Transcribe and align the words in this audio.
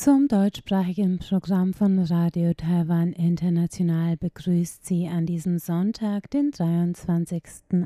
Zum 0.00 0.28
deutschsprachigen 0.28 1.18
Programm 1.18 1.74
von 1.74 1.98
Radio 1.98 2.54
Taiwan 2.54 3.12
International 3.12 4.16
begrüßt 4.16 4.86
Sie 4.86 5.08
an 5.08 5.26
diesem 5.26 5.58
Sonntag, 5.58 6.30
den 6.30 6.52
23. 6.52 7.42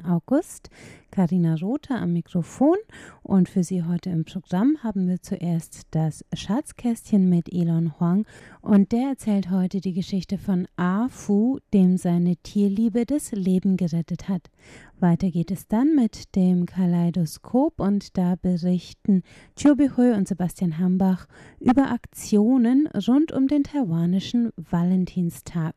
August, 0.07 0.69
Karina 1.11 1.55
Rother 1.55 2.03
am 2.03 2.13
Mikrofon 2.13 2.77
und 3.23 3.49
für 3.49 3.65
Sie 3.65 3.83
heute 3.83 4.11
im 4.11 4.27
Programm 4.27 4.77
haben 4.83 5.09
wir 5.09 5.23
zuerst 5.23 5.87
das 5.93 6.23
Schatzkästchen 6.35 7.31
mit 7.31 7.51
Elon 7.51 7.99
Huang 7.99 8.27
und 8.61 8.93
der 8.93 9.09
erzählt 9.09 9.51
heute 9.51 9.81
die 9.81 9.95
Geschichte 9.95 10.37
von 10.37 10.69
A 10.77 11.09
Fu, 11.09 11.61
dem 11.73 11.97
seine 11.97 12.37
Tierliebe 12.37 13.07
das 13.07 13.33
Leben 13.33 13.79
gerettet 13.79 14.29
hat. 14.29 14.51
Weiter 14.99 15.31
geht 15.31 15.51
es 15.51 15.67
dann 15.67 15.95
mit 15.95 16.37
dem 16.37 16.67
Kaleidoskop 16.67 17.81
und 17.81 18.17
da 18.17 18.37
berichten 18.37 19.23
Chobihui 19.61 20.13
und 20.13 20.29
Sebastian 20.29 20.79
Hambach 20.79 21.27
über 21.59 21.91
Aktionen 21.91 22.87
rund 22.89 23.33
um 23.33 23.49
den 23.49 23.65
taiwanischen 23.65 24.53
Valentinstag. 24.57 25.75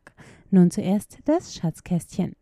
Nun 0.50 0.70
zuerst 0.70 1.18
das 1.24 1.54
Schatzkästchen. 1.54 2.34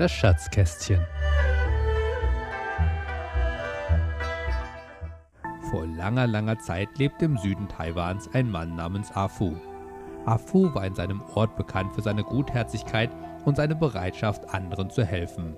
Das 0.00 0.12
Schatzkästchen. 0.12 0.98
Vor 5.70 5.86
langer, 5.86 6.26
langer 6.26 6.58
Zeit 6.58 6.88
lebte 6.96 7.26
im 7.26 7.36
Süden 7.36 7.68
Taiwans 7.68 8.30
ein 8.32 8.50
Mann 8.50 8.76
namens 8.76 9.14
Afu. 9.14 9.52
Afu 10.24 10.74
war 10.74 10.86
in 10.86 10.94
seinem 10.94 11.20
Ort 11.34 11.54
bekannt 11.54 11.92
für 11.92 12.00
seine 12.00 12.24
Gutherzigkeit 12.24 13.10
und 13.44 13.58
seine 13.58 13.76
Bereitschaft, 13.76 14.54
anderen 14.54 14.88
zu 14.88 15.04
helfen. 15.04 15.54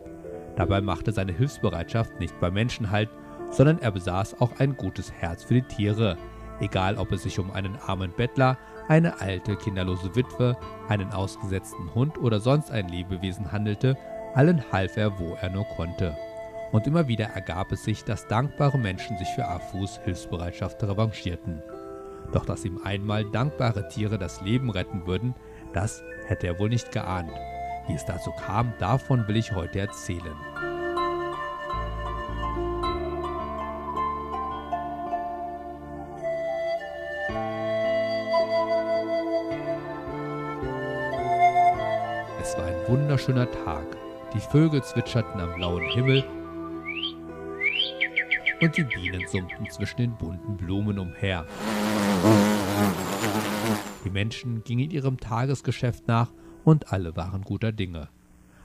Dabei 0.57 0.81
machte 0.81 1.13
seine 1.13 1.31
Hilfsbereitschaft 1.31 2.19
nicht 2.19 2.41
bei 2.41 2.51
Menschen 2.51 2.91
halt, 2.91 3.11
sondern 3.53 3.79
er 3.79 3.93
besaß 3.93 4.41
auch 4.41 4.59
ein 4.59 4.77
gutes 4.77 5.13
Herz 5.13 5.45
für 5.45 5.55
die 5.55 5.63
Tiere, 5.63 6.19
egal 6.59 6.99
ob 6.99 7.13
es 7.13 7.23
sich 7.23 7.39
um 7.39 7.53
einen 7.53 7.77
armen 7.87 8.13
Bettler, 8.17 8.59
eine 8.89 9.21
alte, 9.21 9.55
kinderlose 9.55 10.17
Witwe, 10.17 10.57
einen 10.89 11.13
ausgesetzten 11.13 11.95
Hund 11.95 12.19
oder 12.19 12.41
sonst 12.41 12.73
ein 12.73 12.89
Lebewesen 12.89 13.53
handelte, 13.53 13.97
allen 14.35 14.63
half 14.73 14.97
er, 14.97 15.19
wo 15.19 15.35
er 15.41 15.51
nur 15.51 15.65
konnte. 15.65 16.17
Und 16.73 16.87
immer 16.87 17.07
wieder 17.07 17.27
ergab 17.27 17.71
es 17.73 17.85
sich, 17.85 18.03
dass 18.05 18.29
dankbare 18.29 18.79
Menschen 18.79 19.19
sich 19.19 19.29
für 19.35 19.47
Afus 19.47 20.01
Hilfsbereitschaft 20.05 20.83
revanchierten. 20.83 21.63
Doch 22.33 22.47
dass 22.47 22.65
ihm 22.65 22.81
einmal 22.83 23.25
dankbare 23.31 23.89
Tiere 23.89 24.19
das 24.19 24.41
Leben 24.41 24.71
retten 24.71 25.07
würden, 25.07 25.35
das 25.75 26.03
hätte 26.27 26.47
er 26.47 26.59
wohl 26.59 26.71
nicht 26.71 26.91
geahnt. 26.93 27.31
Wie 27.87 27.95
es 27.95 28.07
dazu 28.07 28.31
kam, 28.47 28.73
davon 28.79 29.29
will 29.29 29.37
ich 29.37 29.53
heute 29.53 29.81
erzählen. 29.81 30.37
Es 42.41 42.57
war 42.57 42.65
ein 42.65 42.89
wunderschöner 42.89 43.51
Tag. 43.51 44.02
Die 44.35 44.41
Vögel 44.41 44.83
zwitscherten 44.83 45.41
am 45.41 45.55
blauen 45.55 45.85
Himmel 45.91 46.25
und 48.63 48.77
die 48.77 48.85
Bienen 48.85 49.27
summten 49.29 49.69
zwischen 49.71 49.97
den 49.99 50.17
bunten 50.17 50.57
Blumen 50.57 50.99
umher. 50.99 51.47
Die 54.05 54.11
Menschen 54.11 54.65
gingen 54.65 54.91
ihrem 54.91 55.19
Tagesgeschäft 55.19 56.09
nach 56.09 56.33
und 56.65 56.93
alle 56.93 57.15
waren 57.15 57.43
guter 57.43 57.73
Dinge. 57.73 58.09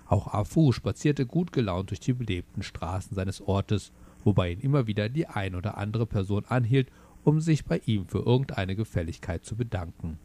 Auch 0.05 0.33
Afu 0.33 0.71
spazierte 0.71 1.25
gut 1.25 1.51
gelaunt 1.51 1.89
durch 1.89 1.99
die 1.99 2.13
belebten 2.13 2.63
Straßen 2.63 3.15
seines 3.15 3.41
Ortes, 3.41 3.91
wobei 4.23 4.51
ihn 4.51 4.61
immer 4.61 4.87
wieder 4.87 5.09
die 5.09 5.27
ein 5.27 5.53
oder 5.53 5.77
andere 5.77 6.05
Person 6.05 6.45
anhielt, 6.45 6.89
um 7.25 7.41
sich 7.41 7.65
bei 7.65 7.81
ihm 7.85 8.07
für 8.07 8.19
irgendeine 8.19 8.77
Gefälligkeit 8.77 9.43
zu 9.43 9.57
bedanken. 9.57 10.17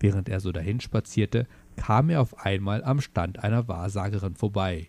Während 0.00 0.28
er 0.28 0.40
so 0.40 0.52
dahinspazierte, 0.52 1.46
kam 1.76 2.10
er 2.10 2.20
auf 2.20 2.44
einmal 2.44 2.84
am 2.84 3.00
Stand 3.00 3.42
einer 3.42 3.68
Wahrsagerin 3.68 4.34
vorbei. 4.34 4.88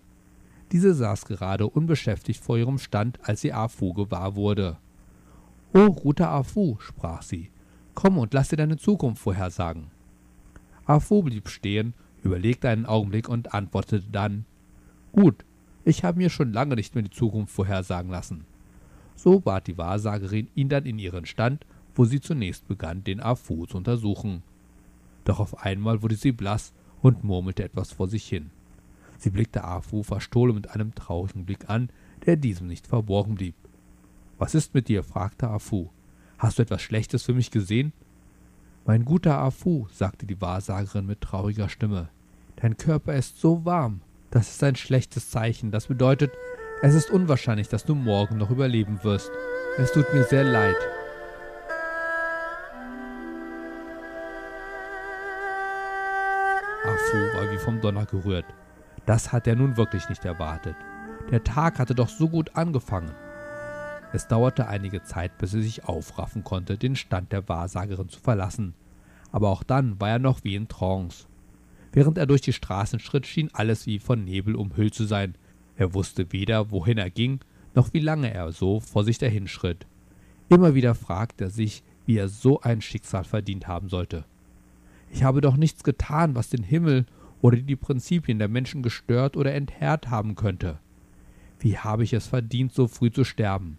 Diese 0.71 0.93
saß 0.93 1.25
gerade 1.25 1.67
unbeschäftigt 1.67 2.43
vor 2.43 2.57
ihrem 2.57 2.79
Stand, 2.79 3.19
als 3.23 3.41
sie 3.41 3.53
Afu 3.53 3.93
gewahr 3.93 4.35
wurde. 4.35 4.77
Oh, 5.73 5.91
guter 5.91 6.29
Afu, 6.29 6.77
sprach 6.79 7.21
sie, 7.21 7.51
komm 7.93 8.17
und 8.17 8.33
lass 8.33 8.49
dir 8.49 8.57
deine 8.57 8.77
Zukunft 8.77 9.21
vorhersagen. 9.21 9.87
Afu 10.85 11.23
blieb 11.23 11.49
stehen, 11.49 11.93
überlegte 12.23 12.69
einen 12.69 12.85
Augenblick 12.85 13.29
und 13.29 13.53
antwortete 13.53 14.09
dann 14.11 14.45
Gut, 15.11 15.45
ich 15.83 16.03
habe 16.03 16.17
mir 16.17 16.29
schon 16.29 16.51
lange 16.51 16.75
nicht 16.75 16.95
mehr 16.95 17.03
die 17.03 17.09
Zukunft 17.09 17.53
vorhersagen 17.53 18.11
lassen. 18.11 18.45
So 19.15 19.39
bat 19.39 19.67
die 19.67 19.77
Wahrsagerin 19.77 20.49
ihn 20.55 20.67
dann 20.67 20.85
in 20.85 20.99
ihren 20.99 21.25
Stand, 21.25 21.65
wo 21.93 22.05
sie 22.05 22.19
zunächst 22.19 22.67
begann, 22.67 23.03
den 23.03 23.21
Afu 23.21 23.65
zu 23.65 23.77
untersuchen 23.77 24.43
doch 25.25 25.39
auf 25.39 25.65
einmal 25.65 26.01
wurde 26.01 26.15
sie 26.15 26.31
blass 26.31 26.73
und 27.01 27.23
murmelte 27.23 27.63
etwas 27.63 27.91
vor 27.91 28.07
sich 28.07 28.25
hin. 28.27 28.51
Sie 29.17 29.29
blickte 29.29 29.63
Afu 29.63 30.03
verstohlen 30.03 30.55
mit 30.55 30.69
einem 30.69 30.95
traurigen 30.95 31.45
Blick 31.45 31.69
an, 31.69 31.89
der 32.25 32.37
diesem 32.37 32.67
nicht 32.67 32.87
verborgen 32.87 33.35
blieb. 33.35 33.55
Was 34.37 34.55
ist 34.55 34.73
mit 34.73 34.87
dir? 34.87 35.03
fragte 35.03 35.49
Afu. 35.49 35.89
Hast 36.37 36.57
du 36.57 36.63
etwas 36.63 36.81
Schlechtes 36.81 37.23
für 37.23 37.33
mich 37.33 37.51
gesehen? 37.51 37.93
Mein 38.85 39.05
guter 39.05 39.39
Afu, 39.39 39.87
sagte 39.91 40.25
die 40.25 40.39
Wahrsagerin 40.41 41.05
mit 41.05 41.21
trauriger 41.21 41.69
Stimme, 41.69 42.09
dein 42.57 42.77
Körper 42.77 43.15
ist 43.15 43.39
so 43.39 43.65
warm. 43.65 44.01
Das 44.31 44.49
ist 44.49 44.63
ein 44.63 44.75
schlechtes 44.75 45.29
Zeichen. 45.29 45.71
Das 45.71 45.87
bedeutet, 45.87 46.31
es 46.81 46.93
ist 46.93 47.09
unwahrscheinlich, 47.09 47.69
dass 47.69 47.85
du 47.85 47.95
morgen 47.95 48.37
noch 48.37 48.51
überleben 48.51 49.03
wirst. 49.03 49.31
Es 49.77 49.91
tut 49.91 50.13
mir 50.13 50.23
sehr 50.23 50.43
leid. 50.43 50.75
Vom 57.65 57.81
Donner 57.81 58.05
gerührt. 58.05 58.45
Das 59.07 59.31
hat 59.31 59.47
er 59.47 59.55
nun 59.55 59.75
wirklich 59.75 60.07
nicht 60.07 60.23
erwartet. 60.23 60.75
Der 61.31 61.43
Tag 61.43 61.79
hatte 61.79 61.95
doch 61.95 62.09
so 62.09 62.29
gut 62.29 62.55
angefangen. 62.55 63.11
Es 64.13 64.27
dauerte 64.27 64.67
einige 64.67 65.01
Zeit, 65.01 65.37
bis 65.39 65.55
er 65.55 65.61
sich 65.61 65.85
aufraffen 65.85 66.43
konnte, 66.43 66.77
den 66.77 66.95
Stand 66.95 67.31
der 67.31 67.49
Wahrsagerin 67.49 68.07
zu 68.07 68.19
verlassen. 68.19 68.75
Aber 69.31 69.49
auch 69.49 69.63
dann 69.63 69.99
war 69.99 70.09
er 70.09 70.19
noch 70.19 70.43
wie 70.43 70.55
in 70.55 70.67
Trance. 70.67 71.25
Während 71.91 72.19
er 72.19 72.27
durch 72.27 72.41
die 72.41 72.53
Straßen 72.53 72.99
schritt, 72.99 73.25
schien 73.25 73.49
alles 73.51 73.87
wie 73.87 73.97
von 73.97 74.23
Nebel 74.23 74.55
umhüllt 74.55 74.93
zu 74.93 75.05
sein. 75.05 75.33
Er 75.75 75.93
wusste 75.95 76.31
weder, 76.31 76.69
wohin 76.69 76.99
er 76.99 77.09
ging, 77.09 77.39
noch 77.73 77.93
wie 77.93 77.99
lange 77.99 78.31
er 78.31 78.51
so 78.51 78.79
vor 78.79 79.03
sich 79.03 79.17
dahinschritt. 79.17 79.87
Immer 80.49 80.75
wieder 80.75 80.93
fragte 80.93 81.45
er 81.45 81.49
sich, 81.49 81.83
wie 82.05 82.17
er 82.17 82.29
so 82.29 82.61
ein 82.61 82.81
Schicksal 82.81 83.23
verdient 83.23 83.67
haben 83.67 83.89
sollte. 83.89 84.23
Ich 85.09 85.23
habe 85.23 85.41
doch 85.41 85.57
nichts 85.57 85.83
getan, 85.83 86.35
was 86.35 86.49
den 86.49 86.63
Himmel 86.63 87.05
oder 87.45 87.57
die 87.57 87.75
Prinzipien 87.75 88.39
der 88.39 88.47
Menschen 88.47 88.81
gestört 88.81 89.37
oder 89.37 89.53
enthärt 89.53 90.09
haben 90.09 90.33
könnte. 90.33 90.79
Wie 91.59 91.77
habe 91.77 92.03
ich 92.03 92.11
es 92.13 92.25
verdient, 92.25 92.73
so 92.73 92.87
früh 92.87 93.11
zu 93.11 93.23
sterben? 93.23 93.77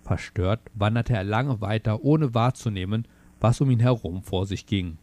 Verstört 0.00 0.60
wanderte 0.72 1.12
er 1.12 1.22
lange 1.22 1.60
weiter, 1.60 2.02
ohne 2.04 2.32
wahrzunehmen, 2.32 3.06
was 3.38 3.60
um 3.60 3.70
ihn 3.70 3.80
herum 3.80 4.22
vor 4.22 4.46
sich 4.46 4.64
ging. 4.64 4.96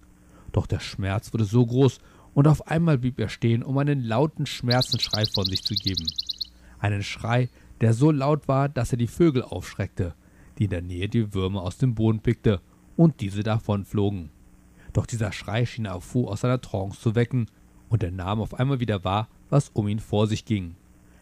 Doch 0.52 0.66
der 0.66 0.80
Schmerz 0.80 1.32
wurde 1.34 1.46
so 1.46 1.64
groß, 1.64 2.00
und 2.34 2.48
auf 2.48 2.66
einmal 2.68 2.98
blieb 2.98 3.20
er 3.20 3.30
stehen, 3.30 3.62
um 3.62 3.78
einen 3.78 4.04
lauten 4.04 4.48
Schmerzensschrei 4.48 5.26
von 5.28 5.46
sich 5.46 5.62
zu 5.64 5.76
geben. 5.76 6.08
Einen 6.80 7.04
Schrei, 7.04 7.48
der 7.80 7.94
so 7.94 8.10
laut 8.10 8.48
war, 8.48 8.70
dass 8.70 8.92
er 8.92 8.98
die 8.98 9.06
Vögel 9.06 9.44
aufschreckte, 9.44 10.16
die 10.58 10.64
in 10.64 10.72
der 10.72 10.82
Nähe 10.82 11.10
die 11.10 11.36
Würmer 11.36 11.62
aus 11.62 11.78
dem 11.78 11.94
Boden 11.94 12.22
pickte 12.22 12.60
und 12.96 13.22
diese 13.22 13.44
davonflogen. 13.44 14.32
Doch 14.94 15.06
dieser 15.06 15.32
Schrei 15.32 15.68
schien 15.68 15.86
Afu 15.86 16.28
aus 16.28 16.42
seiner 16.42 16.60
Trance 16.60 17.00
zu 17.00 17.14
wecken, 17.14 17.46
und 17.94 18.02
er 18.02 18.10
nahm 18.10 18.42
auf 18.42 18.56
einmal 18.56 18.80
wieder 18.80 19.04
wahr, 19.04 19.28
was 19.52 19.70
um 19.70 19.88
ihn 19.88 20.00
vor 20.00 20.26
sich 20.26 20.46
ging. 20.46 20.74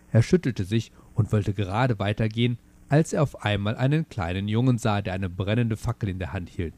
Er 0.10 0.24
schüttelte 0.24 0.64
sich 0.64 0.94
und 1.14 1.34
wollte 1.34 1.54
gerade 1.54 2.00
weitergehen, 2.00 2.58
als 2.88 3.12
er 3.12 3.24
auf 3.24 3.44
einmal 3.44 3.76
einen 3.76 4.08
kleinen 4.08 4.48
Jungen 4.48 4.78
sah, 4.78 5.02
der 5.02 5.12
eine 5.12 5.30
brennende 5.30 5.76
Fackel 5.76 6.08
in 6.08 6.18
der 6.18 6.32
Hand 6.32 6.48
hielt. 6.48 6.74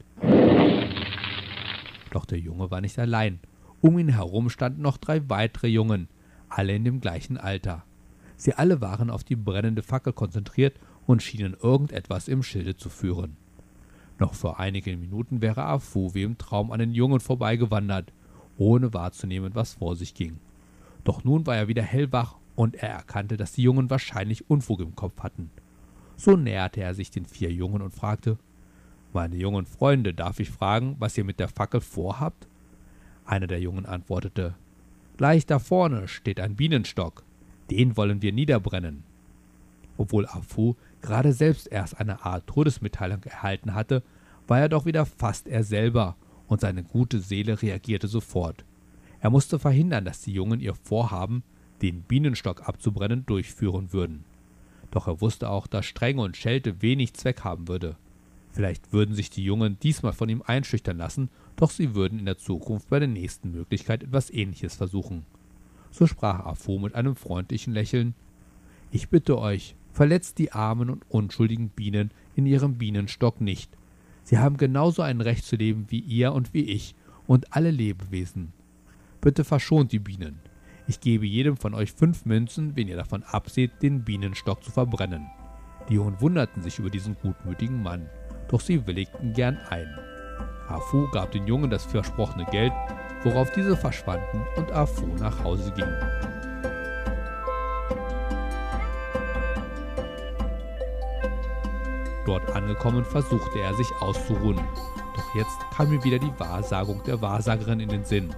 Doch 2.10 2.24
der 2.24 2.40
Junge 2.40 2.72
war 2.72 2.80
nicht 2.80 2.98
allein. 2.98 3.38
Um 3.80 3.96
ihn 3.96 4.08
herum 4.08 4.50
standen 4.50 4.82
noch 4.82 4.96
drei 4.96 5.28
weitere 5.30 5.68
Jungen, 5.68 6.08
alle 6.48 6.74
in 6.74 6.84
dem 6.84 7.00
gleichen 7.00 7.36
Alter. 7.36 7.84
Sie 8.36 8.52
alle 8.52 8.80
waren 8.80 9.10
auf 9.10 9.22
die 9.22 9.36
brennende 9.36 9.84
Fackel 9.84 10.12
konzentriert 10.12 10.74
und 11.06 11.22
schienen 11.22 11.54
irgendetwas 11.62 12.26
im 12.26 12.42
Schilde 12.42 12.76
zu 12.76 12.88
führen. 12.88 13.36
Noch 14.18 14.34
vor 14.34 14.58
einigen 14.58 15.00
Minuten 15.00 15.40
wäre 15.40 15.62
Afu 15.62 16.14
wie 16.14 16.24
im 16.24 16.36
Traum 16.36 16.72
an 16.72 16.80
den 16.80 16.94
Jungen 16.94 17.20
vorbeigewandert, 17.20 18.12
ohne 18.56 18.94
wahrzunehmen, 18.94 19.54
was 19.54 19.74
vor 19.74 19.96
sich 19.96 20.14
ging. 20.14 20.38
Doch 21.04 21.24
nun 21.24 21.46
war 21.46 21.56
er 21.56 21.68
wieder 21.68 21.82
hellwach 21.82 22.36
und 22.56 22.76
er 22.76 22.90
erkannte, 22.90 23.36
dass 23.36 23.52
die 23.52 23.62
Jungen 23.62 23.90
wahrscheinlich 23.90 24.48
Unfug 24.48 24.80
im 24.80 24.94
Kopf 24.94 25.20
hatten. 25.22 25.50
So 26.16 26.36
näherte 26.36 26.80
er 26.80 26.94
sich 26.94 27.10
den 27.10 27.26
vier 27.26 27.52
Jungen 27.52 27.82
und 27.82 27.92
fragte 27.92 28.38
Meine 29.12 29.36
jungen 29.36 29.66
Freunde, 29.66 30.14
darf 30.14 30.40
ich 30.40 30.50
fragen, 30.50 30.96
was 30.98 31.18
ihr 31.18 31.24
mit 31.24 31.40
der 31.40 31.48
Fackel 31.48 31.80
vorhabt? 31.80 32.46
Einer 33.26 33.46
der 33.46 33.60
Jungen 33.60 33.86
antwortete 33.86 34.54
Gleich 35.16 35.46
da 35.46 35.58
vorne 35.58 36.08
steht 36.08 36.40
ein 36.40 36.56
Bienenstock. 36.56 37.24
Den 37.70 37.96
wollen 37.96 38.20
wir 38.22 38.32
niederbrennen. 38.32 39.04
Obwohl 39.96 40.26
Afu 40.26 40.74
gerade 41.02 41.32
selbst 41.32 41.68
erst 41.68 41.98
eine 42.00 42.24
Art 42.24 42.46
Todesmitteilung 42.46 43.22
erhalten 43.22 43.74
hatte, 43.74 44.02
war 44.46 44.60
er 44.60 44.68
doch 44.68 44.86
wieder 44.86 45.06
fast 45.06 45.48
er 45.48 45.62
selber, 45.62 46.16
und 46.46 46.60
seine 46.60 46.82
gute 46.82 47.20
Seele 47.20 47.60
reagierte 47.60 48.08
sofort. 48.08 48.64
Er 49.20 49.30
musste 49.30 49.58
verhindern, 49.58 50.04
dass 50.04 50.20
die 50.20 50.32
Jungen 50.32 50.60
ihr 50.60 50.74
Vorhaben, 50.74 51.42
den 51.82 52.02
Bienenstock 52.02 52.68
abzubrennen, 52.68 53.26
durchführen 53.26 53.92
würden. 53.92 54.24
Doch 54.90 55.08
er 55.08 55.20
wusste 55.20 55.48
auch, 55.50 55.66
dass 55.66 55.86
Strenge 55.86 56.22
und 56.22 56.36
Schelte 56.36 56.82
wenig 56.82 57.14
Zweck 57.14 57.42
haben 57.42 57.68
würde. 57.68 57.96
Vielleicht 58.52 58.92
würden 58.92 59.14
sich 59.14 59.30
die 59.30 59.42
Jungen 59.42 59.78
diesmal 59.80 60.12
von 60.12 60.28
ihm 60.28 60.42
einschüchtern 60.46 60.96
lassen, 60.96 61.28
doch 61.56 61.70
sie 61.70 61.94
würden 61.96 62.20
in 62.20 62.26
der 62.26 62.38
Zukunft 62.38 62.88
bei 62.88 63.00
der 63.00 63.08
nächsten 63.08 63.50
Möglichkeit 63.50 64.04
etwas 64.04 64.30
Ähnliches 64.30 64.76
versuchen. 64.76 65.26
So 65.90 66.06
sprach 66.06 66.46
Afu 66.46 66.78
mit 66.78 66.94
einem 66.94 67.16
freundlichen 67.16 67.72
Lächeln 67.72 68.14
Ich 68.92 69.08
bitte 69.08 69.38
euch, 69.38 69.74
verletzt 69.92 70.38
die 70.38 70.52
armen 70.52 70.90
und 70.90 71.04
unschuldigen 71.08 71.68
Bienen 71.68 72.12
in 72.36 72.46
ihrem 72.46 72.78
Bienenstock 72.78 73.40
nicht. 73.40 73.76
Sie 74.24 74.38
haben 74.38 74.56
genauso 74.56 75.02
ein 75.02 75.20
Recht 75.20 75.44
zu 75.44 75.56
leben 75.56 75.86
wie 75.88 76.00
ihr 76.00 76.32
und 76.32 76.54
wie 76.54 76.64
ich 76.64 76.94
und 77.26 77.54
alle 77.54 77.70
Lebewesen. 77.70 78.52
Bitte 79.20 79.44
verschont 79.44 79.92
die 79.92 79.98
Bienen. 79.98 80.40
Ich 80.86 81.00
gebe 81.00 81.26
jedem 81.26 81.56
von 81.56 81.74
euch 81.74 81.92
fünf 81.92 82.24
Münzen, 82.26 82.76
wenn 82.76 82.88
ihr 82.88 82.96
davon 82.96 83.22
abseht, 83.22 83.82
den 83.82 84.04
Bienenstock 84.04 84.62
zu 84.62 84.70
verbrennen. 84.70 85.26
Die 85.88 85.94
Jungen 85.94 86.20
wunderten 86.20 86.62
sich 86.62 86.78
über 86.78 86.90
diesen 86.90 87.16
gutmütigen 87.22 87.82
Mann, 87.82 88.08
doch 88.48 88.60
sie 88.60 88.86
willigten 88.86 89.32
gern 89.34 89.58
ein. 89.68 89.88
Afu 90.68 91.08
gab 91.10 91.32
den 91.32 91.46
Jungen 91.46 91.70
das 91.70 91.84
versprochene 91.84 92.46
Geld, 92.50 92.72
worauf 93.22 93.50
diese 93.52 93.76
verschwanden 93.76 94.42
und 94.56 94.72
Afu 94.72 95.06
nach 95.18 95.42
Hause 95.44 95.72
ging. 95.72 96.33
Dort 102.26 102.54
angekommen 102.56 103.04
versuchte 103.04 103.60
er 103.60 103.74
sich 103.74 103.90
auszuruhen, 104.00 104.60
doch 105.14 105.34
jetzt 105.34 105.58
kam 105.74 105.92
ihm 105.92 106.02
wieder 106.04 106.18
die 106.18 106.32
Wahrsagung 106.38 107.02
der 107.04 107.20
Wahrsagerin 107.20 107.80
in 107.80 107.90
den 107.90 108.04
Sinn. 108.04 108.34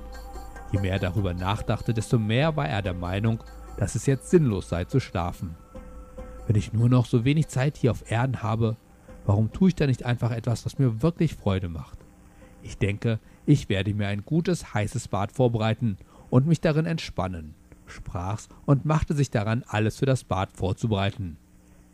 Je 0.72 0.80
mehr 0.80 0.94
er 0.94 0.98
darüber 0.98 1.34
nachdachte, 1.34 1.94
desto 1.94 2.18
mehr 2.18 2.56
war 2.56 2.68
er 2.68 2.82
der 2.82 2.94
Meinung, 2.94 3.42
dass 3.78 3.94
es 3.94 4.06
jetzt 4.06 4.30
sinnlos 4.30 4.68
sei 4.68 4.84
zu 4.84 4.98
schlafen. 4.98 5.56
Wenn 6.46 6.56
ich 6.56 6.72
nur 6.72 6.88
noch 6.88 7.06
so 7.06 7.24
wenig 7.24 7.48
Zeit 7.48 7.76
hier 7.76 7.92
auf 7.92 8.10
Erden 8.10 8.42
habe, 8.42 8.76
warum 9.24 9.52
tue 9.52 9.68
ich 9.68 9.74
da 9.74 9.86
nicht 9.86 10.04
einfach 10.04 10.32
etwas, 10.32 10.66
was 10.66 10.78
mir 10.78 11.02
wirklich 11.02 11.36
Freude 11.36 11.68
macht? 11.68 11.98
Ich 12.62 12.78
denke, 12.78 13.20
ich 13.44 13.68
werde 13.68 13.94
mir 13.94 14.08
ein 14.08 14.24
gutes, 14.24 14.74
heißes 14.74 15.08
Bad 15.08 15.30
vorbereiten 15.30 15.96
und 16.30 16.48
mich 16.48 16.60
darin 16.60 16.86
entspannen, 16.86 17.54
sprach's 17.86 18.48
und 18.64 18.84
machte 18.84 19.14
sich 19.14 19.30
daran, 19.30 19.64
alles 19.68 19.98
für 19.98 20.06
das 20.06 20.24
Bad 20.24 20.52
vorzubereiten. 20.52 21.36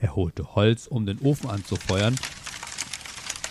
Er 0.03 0.17
holte 0.17 0.57
Holz, 0.57 0.89
um 0.89 1.07
den 1.07 1.21
Ofen 1.21 1.49
anzufeuern, 1.49 2.17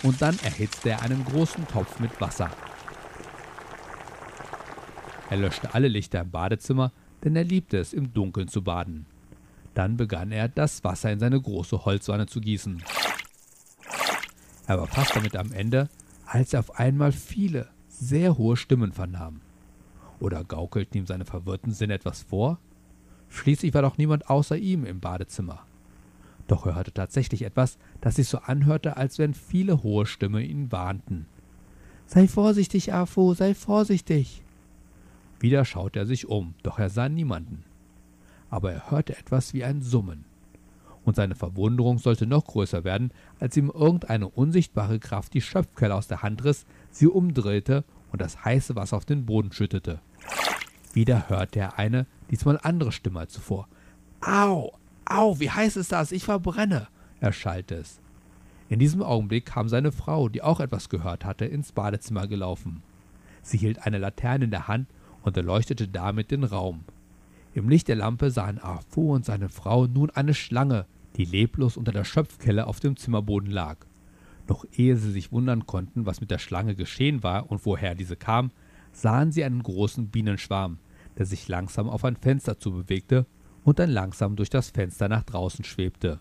und 0.03 0.21
dann 0.21 0.37
erhitzte 0.43 0.89
er 0.89 1.01
einen 1.01 1.23
großen 1.23 1.65
Topf 1.67 1.99
mit 2.01 2.19
Wasser. 2.19 2.51
Er 5.29 5.37
löschte 5.37 5.73
alle 5.73 5.87
Lichter 5.87 6.19
im 6.19 6.29
Badezimmer, 6.29 6.91
denn 7.23 7.37
er 7.37 7.45
liebte 7.45 7.77
es, 7.77 7.93
im 7.93 8.13
Dunkeln 8.13 8.49
zu 8.49 8.63
baden. 8.63 9.05
Dann 9.75 9.95
begann 9.95 10.33
er, 10.33 10.49
das 10.49 10.83
Wasser 10.83 11.09
in 11.13 11.19
seine 11.19 11.39
große 11.39 11.85
Holzwanne 11.85 12.27
zu 12.27 12.41
gießen. 12.41 12.83
Er 14.67 14.77
war 14.77 14.87
fast 14.87 15.15
damit 15.15 15.37
am 15.37 15.53
Ende, 15.53 15.87
als 16.25 16.51
er 16.53 16.59
auf 16.59 16.77
einmal 16.77 17.13
viele, 17.13 17.69
sehr 17.87 18.37
hohe 18.37 18.57
Stimmen 18.57 18.91
vernahm. 18.91 19.39
Oder 20.19 20.43
gaukelten 20.43 20.97
ihm 20.97 21.07
seine 21.07 21.23
verwirrten 21.23 21.71
Sinne 21.71 21.93
etwas 21.93 22.23
vor? 22.23 22.59
Schließlich 23.29 23.73
war 23.73 23.83
doch 23.83 23.97
niemand 23.97 24.29
außer 24.29 24.57
ihm 24.57 24.83
im 24.83 24.99
Badezimmer. 24.99 25.65
Doch 26.51 26.65
er 26.65 26.75
hörte 26.75 26.91
tatsächlich 26.91 27.43
etwas, 27.43 27.77
das 28.01 28.17
sich 28.17 28.27
so 28.27 28.39
anhörte, 28.39 28.97
als 28.97 29.17
wenn 29.19 29.33
viele 29.33 29.83
hohe 29.83 30.05
Stimmen 30.05 30.43
ihn 30.43 30.69
warnten. 30.69 31.25
Sei 32.07 32.27
vorsichtig, 32.27 32.91
Afu, 32.91 33.33
sei 33.33 33.55
vorsichtig. 33.55 34.43
Wieder 35.39 35.63
schaute 35.63 35.99
er 35.99 36.05
sich 36.05 36.27
um, 36.27 36.55
doch 36.61 36.77
er 36.77 36.89
sah 36.89 37.07
niemanden. 37.07 37.63
Aber 38.49 38.73
er 38.73 38.91
hörte 38.91 39.17
etwas 39.17 39.53
wie 39.53 39.63
ein 39.63 39.81
Summen. 39.81 40.25
Und 41.05 41.15
seine 41.15 41.35
Verwunderung 41.35 41.99
sollte 41.99 42.25
noch 42.27 42.43
größer 42.43 42.83
werden, 42.83 43.13
als 43.39 43.55
ihm 43.55 43.71
irgendeine 43.73 44.27
unsichtbare 44.27 44.99
Kraft 44.99 45.33
die 45.33 45.39
Schöpfkelle 45.39 45.95
aus 45.95 46.07
der 46.07 46.21
Hand 46.21 46.43
riss, 46.43 46.65
sie 46.89 47.07
umdrehte 47.07 47.85
und 48.11 48.19
das 48.19 48.43
heiße 48.43 48.75
Wasser 48.75 48.97
auf 48.97 49.05
den 49.05 49.25
Boden 49.25 49.53
schüttete. 49.53 50.01
Wieder 50.91 51.29
hörte 51.29 51.59
er 51.59 51.79
eine, 51.79 52.07
diesmal 52.29 52.59
andere 52.61 52.91
Stimme 52.91 53.21
als 53.21 53.31
zuvor. 53.31 53.69
Au, 54.19 54.73
Au, 55.05 55.39
wie 55.39 55.49
heiß 55.49 55.77
ist 55.77 55.91
das? 55.91 56.11
Ich 56.11 56.25
verbrenne, 56.25 56.87
erschallte 57.19 57.75
es. 57.75 57.99
In 58.69 58.79
diesem 58.79 59.01
Augenblick 59.01 59.45
kam 59.45 59.67
seine 59.67 59.91
Frau, 59.91 60.29
die 60.29 60.41
auch 60.41 60.59
etwas 60.59 60.87
gehört 60.89 61.25
hatte, 61.25 61.45
ins 61.45 61.73
Badezimmer 61.73 62.27
gelaufen. 62.27 62.81
Sie 63.41 63.57
hielt 63.57 63.85
eine 63.85 63.97
Laterne 63.97 64.45
in 64.45 64.51
der 64.51 64.67
Hand 64.67 64.87
und 65.23 65.35
erleuchtete 65.35 65.87
damit 65.87 66.31
den 66.31 66.43
Raum. 66.43 66.85
Im 67.53 67.67
Licht 67.67 67.89
der 67.89 67.97
Lampe 67.97 68.31
sahen 68.31 68.59
Afu 68.59 69.13
und 69.13 69.25
seine 69.25 69.49
Frau 69.49 69.87
nun 69.87 70.09
eine 70.11 70.33
Schlange, 70.33 70.85
die 71.17 71.25
leblos 71.25 71.75
unter 71.75 71.91
der 71.91 72.05
Schöpfkelle 72.05 72.65
auf 72.65 72.79
dem 72.79 72.95
Zimmerboden 72.95 73.51
lag. 73.51 73.77
Noch 74.47 74.65
ehe 74.71 74.95
sie 74.95 75.11
sich 75.11 75.31
wundern 75.31 75.65
konnten, 75.65 76.05
was 76.05 76.21
mit 76.21 76.31
der 76.31 76.39
Schlange 76.39 76.75
geschehen 76.75 77.23
war 77.23 77.51
und 77.51 77.65
woher 77.65 77.95
diese 77.95 78.15
kam, 78.15 78.51
sahen 78.93 79.31
sie 79.31 79.43
einen 79.43 79.63
großen 79.63 80.07
Bienenschwarm, 80.07 80.77
der 81.17 81.25
sich 81.25 81.47
langsam 81.47 81.89
auf 81.89 82.05
ein 82.05 82.15
Fenster 82.15 82.57
zu 82.57 82.71
bewegte 82.71 83.25
und 83.63 83.79
dann 83.79 83.89
langsam 83.89 84.35
durch 84.35 84.49
das 84.49 84.69
Fenster 84.69 85.09
nach 85.09 85.23
draußen 85.23 85.63
schwebte. 85.63 86.19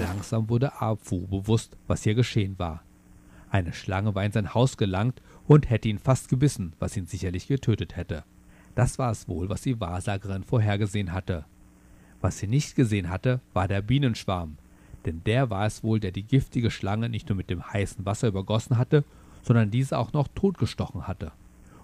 Langsam 0.00 0.48
wurde 0.48 0.80
Abu 0.80 1.26
bewusst, 1.26 1.76
was 1.86 2.02
hier 2.02 2.14
geschehen 2.14 2.58
war. 2.58 2.82
Eine 3.50 3.72
Schlange 3.72 4.14
war 4.14 4.24
in 4.24 4.32
sein 4.32 4.54
Haus 4.54 4.76
gelangt 4.76 5.20
und 5.46 5.68
hätte 5.68 5.88
ihn 5.88 5.98
fast 5.98 6.28
gebissen, 6.28 6.74
was 6.78 6.96
ihn 6.96 7.06
sicherlich 7.06 7.46
getötet 7.46 7.96
hätte. 7.96 8.24
Das 8.74 8.98
war 8.98 9.10
es 9.10 9.28
wohl, 9.28 9.48
was 9.48 9.62
die 9.62 9.78
Wahrsagerin 9.80 10.44
vorhergesehen 10.44 11.12
hatte. 11.12 11.44
Was 12.20 12.38
sie 12.38 12.46
nicht 12.46 12.76
gesehen 12.76 13.10
hatte, 13.10 13.40
war 13.52 13.68
der 13.68 13.82
Bienenschwarm, 13.82 14.56
denn 15.04 15.22
der 15.24 15.50
war 15.50 15.66
es 15.66 15.82
wohl, 15.82 16.00
der 16.00 16.12
die 16.12 16.22
giftige 16.22 16.70
Schlange 16.70 17.08
nicht 17.08 17.28
nur 17.28 17.36
mit 17.36 17.50
dem 17.50 17.62
heißen 17.72 18.06
Wasser 18.06 18.28
übergossen 18.28 18.78
hatte, 18.78 19.04
sondern 19.42 19.70
diese 19.70 19.98
auch 19.98 20.12
noch 20.12 20.28
totgestochen 20.28 21.06
hatte. 21.06 21.32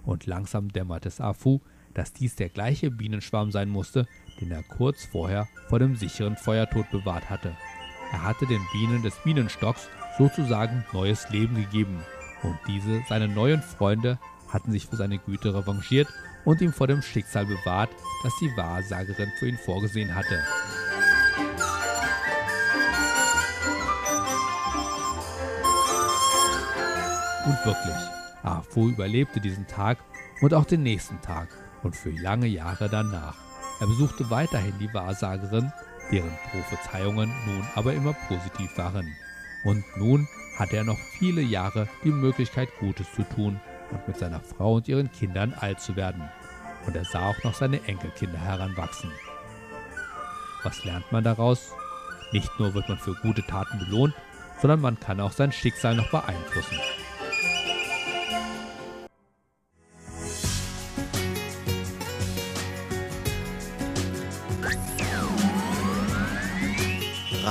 Und 0.03 0.25
langsam 0.25 0.69
dämmerte 0.71 1.09
es 1.09 1.21
Afu, 1.21 1.59
dass 1.99 2.13
dies 2.13 2.37
der 2.37 2.47
gleiche 2.47 2.91
Bienenschwarm 2.91 3.51
sein 3.51 3.67
musste, 3.67 4.07
den 4.39 4.51
er 4.51 4.63
kurz 4.63 5.03
vorher 5.03 5.49
vor 5.67 5.79
dem 5.79 5.97
sicheren 5.97 6.37
Feuertod 6.37 6.89
bewahrt 6.91 7.29
hatte. 7.29 7.53
Er 8.13 8.23
hatte 8.23 8.47
den 8.47 8.65
Bienen 8.71 9.03
des 9.03 9.15
Bienenstocks 9.25 9.89
sozusagen 10.17 10.85
neues 10.93 11.29
Leben 11.29 11.55
gegeben, 11.55 12.01
und 12.41 12.57
diese, 12.67 13.03
seine 13.09 13.27
neuen 13.27 13.61
Freunde, 13.61 14.17
hatten 14.47 14.71
sich 14.71 14.87
für 14.87 14.95
seine 14.95 15.17
Güte 15.17 15.53
revanchiert 15.53 16.07
und 16.45 16.61
ihm 16.61 16.71
vor 16.71 16.87
dem 16.87 17.01
Schicksal 17.01 17.45
bewahrt, 17.45 17.89
das 18.23 18.33
die 18.39 18.55
Wahrsagerin 18.55 19.33
für 19.37 19.49
ihn 19.49 19.57
vorgesehen 19.57 20.15
hatte. 20.15 20.39
Und 27.45 27.65
wirklich, 27.65 27.97
Afu 28.43 28.87
überlebte 28.87 29.41
diesen 29.41 29.67
Tag 29.67 29.97
und 30.39 30.53
auch 30.53 30.63
den 30.63 30.83
nächsten 30.83 31.19
Tag 31.21 31.49
und 31.83 31.95
für 31.95 32.11
lange 32.11 32.47
Jahre 32.47 32.89
danach. 32.89 33.35
Er 33.79 33.87
besuchte 33.87 34.29
weiterhin 34.29 34.77
die 34.79 34.93
Wahrsagerin, 34.93 35.71
deren 36.11 36.37
Prophezeiungen 36.51 37.31
nun 37.45 37.63
aber 37.75 37.93
immer 37.93 38.13
positiv 38.27 38.77
waren. 38.77 39.15
Und 39.63 39.83
nun 39.97 40.27
hatte 40.57 40.77
er 40.77 40.83
noch 40.83 40.97
viele 41.17 41.41
Jahre 41.41 41.87
die 42.03 42.11
Möglichkeit, 42.11 42.69
Gutes 42.79 43.11
zu 43.13 43.23
tun 43.23 43.59
und 43.91 44.07
mit 44.07 44.17
seiner 44.17 44.41
Frau 44.41 44.75
und 44.75 44.87
ihren 44.87 45.11
Kindern 45.11 45.53
alt 45.53 45.79
zu 45.79 45.95
werden. 45.95 46.29
Und 46.85 46.95
er 46.95 47.05
sah 47.05 47.29
auch 47.29 47.43
noch 47.43 47.53
seine 47.53 47.81
Enkelkinder 47.87 48.39
heranwachsen. 48.39 49.11
Was 50.63 50.83
lernt 50.83 51.09
man 51.11 51.23
daraus? 51.23 51.71
Nicht 52.31 52.51
nur 52.59 52.73
wird 52.73 52.89
man 52.89 52.99
für 52.99 53.15
gute 53.21 53.43
Taten 53.43 53.79
belohnt, 53.79 54.13
sondern 54.61 54.81
man 54.81 54.99
kann 54.99 55.19
auch 55.19 55.31
sein 55.31 55.51
Schicksal 55.51 55.95
noch 55.95 56.11
beeinflussen. 56.11 56.77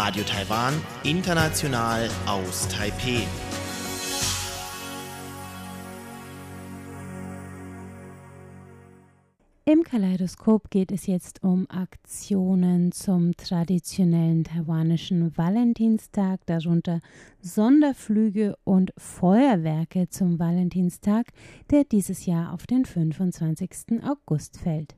Radio 0.09 0.25
Taiwan, 0.25 0.73
international 1.03 2.09
aus 2.25 2.67
Taipeh. 2.69 3.27
Im 9.67 9.83
Kaleidoskop 9.83 10.71
geht 10.71 10.93
es 10.93 11.07
jetzt 11.07 11.43
um 11.43 11.69
Aktionen 11.69 12.91
zum 12.91 13.37
traditionellen 13.37 14.45
taiwanischen 14.45 15.37
Valentinstag, 15.37 16.41
darunter 16.47 17.01
Sonderflüge 17.43 18.57
und 18.65 18.95
Feuerwerke 18.97 20.09
zum 20.09 20.39
Valentinstag, 20.39 21.27
der 21.71 21.85
dieses 21.85 22.25
Jahr 22.25 22.55
auf 22.55 22.67
den 22.67 22.87
25. 22.87 24.03
August 24.03 24.59
fällt. 24.59 24.98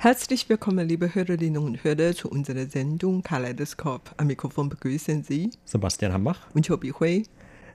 Herzlich 0.00 0.48
willkommen, 0.48 0.86
liebe 0.86 1.12
Hörerinnen 1.12 1.60
und 1.60 1.82
Hörer, 1.82 2.14
zu 2.14 2.30
unserer 2.30 2.66
Sendung 2.66 3.24
Kaleidoskop. 3.24 4.14
Am 4.16 4.28
Mikrofon 4.28 4.68
begrüßen 4.68 5.24
Sie 5.24 5.50
Sebastian 5.64 6.12
Hambach 6.12 6.46
und 6.54 6.64
Chobi 6.68 6.92
Hui. 6.92 7.24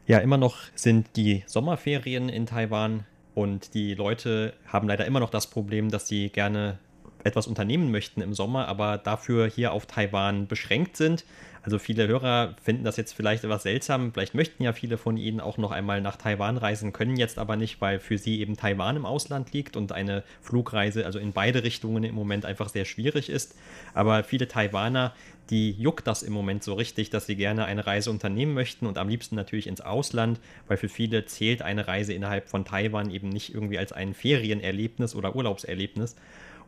Ja, 0.07 0.19
immer 0.19 0.37
noch 0.37 0.55
sind 0.73 1.17
die 1.17 1.43
Sommerferien 1.47 2.29
in 2.29 2.45
Taiwan 2.45 3.03
und 3.35 3.73
die 3.73 3.93
Leute 3.93 4.53
haben 4.65 4.87
leider 4.87 5.05
immer 5.05 5.19
noch 5.19 5.31
das 5.31 5.47
Problem, 5.47 5.91
dass 5.91 6.07
sie 6.07 6.29
gerne 6.29 6.79
etwas 7.25 7.45
unternehmen 7.45 7.91
möchten 7.91 8.21
im 8.21 8.33
Sommer, 8.33 8.69
aber 8.69 8.97
dafür 8.97 9.47
hier 9.47 9.73
auf 9.73 9.85
Taiwan 9.85 10.47
beschränkt 10.47 10.95
sind. 10.95 11.25
Also 11.63 11.79
viele 11.79 12.09
Hörer 12.09 12.55
finden 12.61 12.83
das 12.83 12.97
jetzt 12.97 13.13
vielleicht 13.13 13.45
etwas 13.45 13.63
seltsam. 13.63 14.11
Vielleicht 14.11 14.35
möchten 14.35 14.63
ja 14.63 14.73
viele 14.73 14.97
von 14.97 15.15
Ihnen 15.15 15.39
auch 15.39 15.57
noch 15.57 15.71
einmal 15.71 16.01
nach 16.01 16.17
Taiwan 16.17 16.57
reisen, 16.57 16.91
können 16.91 17.15
jetzt 17.15 17.39
aber 17.39 17.55
nicht, 17.55 17.79
weil 17.79 17.99
für 17.99 18.17
sie 18.17 18.41
eben 18.41 18.57
Taiwan 18.57 18.97
im 18.97 19.05
Ausland 19.05 19.53
liegt 19.53 19.77
und 19.77 19.93
eine 19.93 20.23
Flugreise, 20.41 21.05
also 21.05 21.19
in 21.19 21.31
beide 21.31 21.63
Richtungen 21.63 22.03
im 22.03 22.15
Moment 22.15 22.45
einfach 22.45 22.67
sehr 22.67 22.83
schwierig 22.83 23.29
ist. 23.29 23.55
Aber 23.93 24.25
viele 24.25 24.49
Taiwaner, 24.49 25.13
die 25.49 25.71
juckt 25.71 26.05
das 26.05 26.21
im 26.21 26.33
Moment 26.33 26.63
so 26.63 26.73
richtig, 26.73 27.09
dass 27.11 27.27
sie 27.27 27.37
gerne 27.37 27.63
eine 27.63 27.87
Reise 27.87 28.11
unternehmen 28.11 28.53
möchten 28.53 28.85
und 28.85 28.97
am 28.97 29.07
liebsten 29.07 29.35
natürlich 29.35 29.67
ins 29.67 29.79
Ausland, 29.79 30.41
weil 30.67 30.75
für 30.75 30.89
viele 30.89 31.25
zählt 31.25 31.61
eine 31.61 31.87
Reise 31.87 32.11
innerhalb 32.11 32.49
von 32.49 32.65
Taiwan 32.65 33.09
eben 33.09 33.29
nicht 33.29 33.53
irgendwie 33.53 33.77
als 33.77 33.93
ein 33.93 34.13
Ferienerlebnis 34.13 35.15
oder 35.15 35.33
Urlaubserlebnis. 35.33 36.17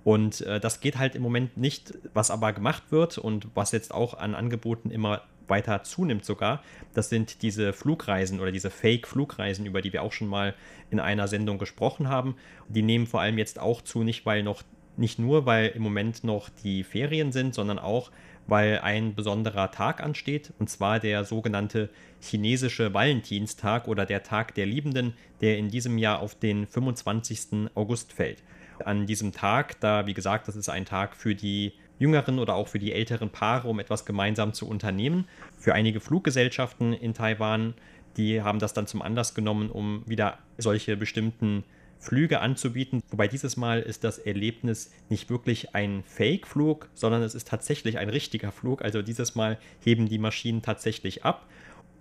Und 0.06 0.42
äh, 0.42 0.60
das 0.60 0.82
geht 0.82 1.00
halt 1.00 1.16
im 1.16 1.24
Moment 1.24 1.58
nicht, 1.58 1.96
was 2.14 2.30
aber 2.30 2.54
gemacht 2.54 2.84
wird 2.92 3.18
und 3.18 3.48
was 3.56 3.72
jetzt 3.72 3.92
auch 3.92 4.14
an 4.14 4.36
Angeboten 4.36 4.92
immer 4.92 5.24
weiter 5.48 5.82
zunimmt 5.82 6.24
sogar, 6.24 6.62
das 6.94 7.10
sind 7.10 7.42
diese 7.42 7.74
Flugreisen 7.74 8.40
oder 8.40 8.52
diese 8.52 8.70
Fake-Flugreisen, 8.70 9.66
über 9.66 9.82
die 9.82 9.94
wir 9.94 10.04
auch 10.04 10.12
schon 10.12 10.28
mal 10.28 10.54
in 10.92 11.00
einer 11.00 11.28
Sendung 11.28 11.58
gesprochen 11.58 12.08
haben. 12.08 12.36
Die 12.70 12.84
nehmen 12.84 13.08
vor 13.08 13.22
allem 13.22 13.40
jetzt 13.40 13.60
auch 13.60 13.82
zu, 13.82 14.04
nicht 14.04 14.28
weil 14.28 14.44
noch 14.44 14.62
nicht 14.96 15.18
nur, 15.18 15.48
weil 15.48 15.70
im 15.70 15.82
Moment 15.82 16.24
noch 16.24 16.50
die 16.64 16.84
Ferien 16.84 17.32
sind, 17.32 17.56
sondern 17.56 17.80
auch, 17.80 18.12
weil 18.46 18.80
ein 18.80 19.16
besonderer 19.16 19.72
Tag 19.72 20.04
ansteht, 20.04 20.54
und 20.60 20.70
zwar 20.70 21.00
der 21.00 21.26
sogenannte 21.26 21.90
chinesische 22.22 22.94
Valentinstag 22.94 23.88
oder 23.88 24.06
der 24.06 24.22
Tag 24.22 24.54
der 24.54 24.68
Liebenden, 24.68 25.16
der 25.42 25.58
in 25.58 25.70
diesem 25.70 25.98
Jahr 25.98 26.20
auf 26.20 26.36
den 26.36 26.68
25. 26.68 27.72
August 27.74 28.14
fällt 28.14 28.44
an 28.84 29.06
diesem 29.06 29.32
Tag, 29.32 29.80
da 29.80 30.08
wie 30.08 30.14
gesagt, 30.14 30.48
das 30.48 30.56
ist 30.56 30.70
ein 30.70 30.86
Tag 30.86 31.16
für 31.16 31.36
die 31.36 31.74
jüngeren 31.98 32.40
oder 32.40 32.56
auch 32.56 32.68
für 32.68 32.80
die 32.80 32.92
älteren 32.92 33.30
Paare, 33.30 33.68
um 33.68 33.80
etwas 33.80 34.06
gemeinsam 34.06 34.54
zu 34.54 34.68
unternehmen. 34.68 35.28
Für 35.58 35.74
einige 35.74 36.00
Fluggesellschaften 36.00 36.94
in 36.94 37.14
Taiwan, 37.14 37.74
die 38.18 38.42
haben 38.42 38.60
das 38.60 38.74
dann 38.74 38.88
zum 38.88 39.02
Anlass 39.02 39.34
genommen, 39.34 39.70
um 39.70 40.04
wieder 40.06 40.38
solche 40.58 40.98
bestimmten 40.98 41.64
Flüge 42.00 42.40
anzubieten. 42.42 43.02
Wobei 43.10 43.28
dieses 43.28 43.58
Mal 43.58 43.82
ist 43.82 44.04
das 44.04 44.20
Erlebnis 44.20 44.92
nicht 45.10 45.30
wirklich 45.30 45.74
ein 45.74 46.04
Fake-Flug, 46.06 46.90
sondern 46.94 47.24
es 47.24 47.36
ist 47.36 47.48
tatsächlich 47.48 47.98
ein 47.98 48.10
richtiger 48.10 48.52
Flug. 48.52 48.82
Also 48.82 49.02
dieses 49.02 49.36
Mal 49.36 49.58
heben 49.84 50.08
die 50.08 50.20
Maschinen 50.20 50.62
tatsächlich 50.62 51.24
ab 51.24 51.48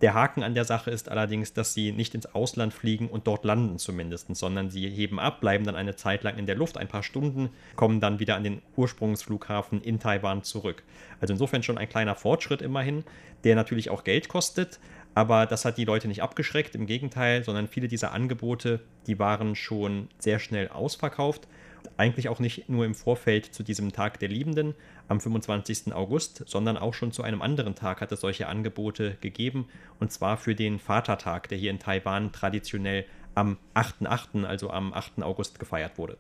der 0.01 0.15
Haken 0.15 0.43
an 0.43 0.55
der 0.55 0.65
Sache 0.65 0.91
ist 0.91 1.09
allerdings, 1.09 1.53
dass 1.53 1.73
sie 1.73 1.93
nicht 1.93 2.15
ins 2.15 2.27
Ausland 2.27 2.75
fliegen 2.75 3.09
und 3.09 3.27
dort 3.27 3.45
landen 3.45 3.79
zumindest, 3.79 4.35
sondern 4.35 4.69
sie 4.71 4.89
heben 4.91 5.21
ab, 5.21 5.41
bleiben 5.41 5.65
dann 5.65 5.77
eine 5.77 5.97
Zeit 5.97 6.25
lang 6.25 6.37
in 6.37 6.47
der 6.47 6.57
Luft, 6.57 6.77
ein 6.77 6.89
paar 6.89 7.03
Stunden, 7.03 7.51
kommen 7.77 8.01
dann 8.01 8.19
wieder 8.19 8.37
an 8.37 8.45
den 8.45 8.61
Ursprungsflughafen 8.77 9.81
in 9.81 10.01
Taiwan 10.01 10.43
zurück. 10.43 10.83
Also 11.21 11.33
insofern 11.33 11.63
schon 11.63 11.79
ein 11.79 11.89
kleiner 11.89 12.17
Fortschritt 12.17 12.61
immerhin, 12.61 13.05
der 13.45 13.55
natürlich 13.55 13.91
auch 13.91 14.05
Geld 14.05 14.29
kostet, 14.29 14.81
aber 15.15 15.47
das 15.47 15.65
hat 15.65 15.79
die 15.79 15.85
Leute 15.85 16.09
nicht 16.09 16.23
abgeschreckt, 16.23 16.75
im 16.75 16.87
Gegenteil, 16.87 17.45
sondern 17.45 17.69
viele 17.69 17.89
dieser 17.89 18.13
Angebote, 18.13 18.81
die 19.07 19.19
waren 19.19 19.55
schon 19.55 20.09
sehr 20.19 20.41
schnell 20.41 20.69
ausverkauft. 20.69 21.47
Eigentlich 21.97 22.29
auch 22.29 22.41
nicht 22.41 22.69
nur 22.69 22.85
im 22.85 22.95
Vorfeld 22.95 23.47
zu 23.47 23.63
diesem 23.63 23.93
Tag 23.93 24.19
der 24.19 24.29
Liebenden 24.29 24.75
am 25.09 25.21
25. 25.21 25.95
August, 25.95 26.45
sondern 26.47 26.77
auch 26.77 26.95
schon 26.95 27.13
zu 27.13 27.23
einem 27.23 27.43
anderen 27.43 27.75
Tag 27.75 28.01
hat 28.01 28.13
es 28.13 28.21
solche 28.21 28.49
Angebote 28.49 29.17
gegeben, 29.21 29.67
und 30.01 30.13
zwar 30.13 30.37
für 30.37 30.55
den 30.55 30.79
Vatertag, 30.79 31.49
der 31.49 31.59
hier 31.59 31.71
in 31.71 31.79
Taiwan 31.79 32.33
traditionell 32.33 33.05
am 33.35 33.59
8.8., 33.75 34.45
also 34.45 34.71
am 34.71 34.93
8. 34.93 35.23
August 35.23 35.59
gefeiert 35.59 35.99
wurde. 35.99 36.17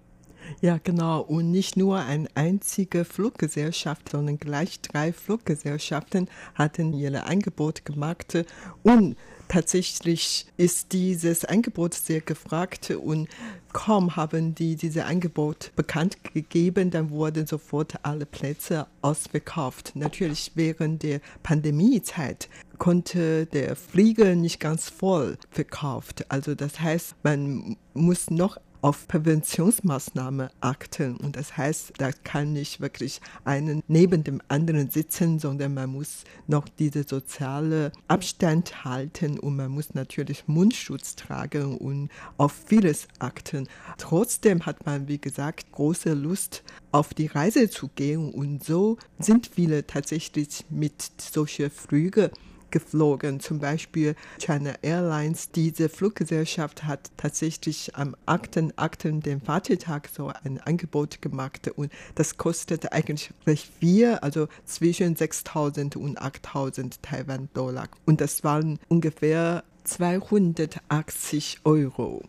Ja, 0.60 0.78
genau. 0.82 1.20
Und 1.20 1.50
nicht 1.50 1.76
nur 1.76 2.00
eine 2.00 2.28
einzige 2.34 3.04
Fluggesellschaft, 3.04 4.10
sondern 4.10 4.38
gleich 4.38 4.80
drei 4.80 5.12
Fluggesellschaften 5.12 6.28
hatten 6.54 6.92
ihre 6.92 7.24
Angebote 7.24 7.82
gemacht. 7.82 8.44
Und 8.82 9.16
tatsächlich 9.48 10.46
ist 10.56 10.92
dieses 10.92 11.44
Angebot 11.44 11.94
sehr 11.94 12.20
gefragt 12.20 12.90
und 12.90 13.28
kaum 13.72 14.16
haben 14.16 14.54
die 14.54 14.76
dieses 14.76 15.02
Angebot 15.02 15.72
bekannt 15.76 16.18
gegeben, 16.32 16.90
dann 16.90 17.10
wurden 17.10 17.46
sofort 17.46 17.94
alle 18.02 18.26
Plätze 18.26 18.86
ausverkauft. 19.02 19.92
Natürlich 19.94 20.52
während 20.54 21.02
der 21.02 21.20
Pandemiezeit 21.42 22.48
konnte 22.78 23.46
der 23.46 23.76
Flieger 23.76 24.34
nicht 24.34 24.60
ganz 24.60 24.88
voll 24.90 25.36
verkauft. 25.50 26.24
Also 26.30 26.54
das 26.54 26.80
heißt, 26.80 27.14
man 27.22 27.76
muss 27.94 28.30
noch 28.30 28.58
auf 28.84 29.08
Präventionsmaßnahmen 29.08 30.50
achten. 30.60 31.16
Und 31.16 31.36
das 31.36 31.56
heißt, 31.56 31.94
da 31.96 32.12
kann 32.12 32.52
nicht 32.52 32.82
wirklich 32.82 33.22
einen 33.42 33.82
neben 33.88 34.24
dem 34.24 34.42
anderen 34.48 34.90
sitzen, 34.90 35.38
sondern 35.38 35.72
man 35.72 35.88
muss 35.88 36.24
noch 36.48 36.68
diese 36.68 37.04
soziale 37.04 37.92
Abstand 38.08 38.84
halten 38.84 39.38
und 39.38 39.56
man 39.56 39.70
muss 39.70 39.94
natürlich 39.94 40.46
Mundschutz 40.48 41.16
tragen 41.16 41.78
und 41.78 42.10
auf 42.36 42.52
vieles 42.66 43.08
achten. 43.20 43.68
Trotzdem 43.96 44.66
hat 44.66 44.84
man, 44.84 45.08
wie 45.08 45.18
gesagt, 45.18 45.72
große 45.72 46.12
Lust 46.12 46.62
auf 46.92 47.14
die 47.14 47.28
Reise 47.28 47.70
zu 47.70 47.88
gehen 47.88 48.34
und 48.34 48.64
so 48.64 48.98
sind 49.18 49.46
viele 49.46 49.86
tatsächlich 49.86 50.66
mit 50.68 51.10
solchen 51.18 51.70
Flügen 51.70 52.28
geflogen. 52.74 53.38
Zum 53.38 53.60
Beispiel 53.60 54.16
China 54.38 54.74
Airlines, 54.82 55.52
diese 55.52 55.88
Fluggesellschaft 55.88 56.82
hat 56.82 57.12
tatsächlich 57.16 57.94
am 57.94 58.16
8. 58.26 58.74
8. 58.76 59.24
den 59.24 59.40
Vatertag 59.40 60.10
so 60.12 60.32
ein 60.42 60.60
Angebot 60.60 61.22
gemacht 61.22 61.70
und 61.76 61.92
das 62.16 62.36
kostete 62.36 62.90
eigentlich 62.90 63.30
recht 63.46 63.70
viel, 63.78 64.14
also 64.16 64.48
zwischen 64.64 65.14
6.000 65.14 65.96
und 65.96 66.20
8.000 66.20 66.94
Taiwan-Dollar. 67.00 67.86
Und 68.06 68.20
das 68.20 68.42
waren 68.42 68.80
ungefähr 68.88 69.62
280 69.84 71.60
Euro. 71.62 72.22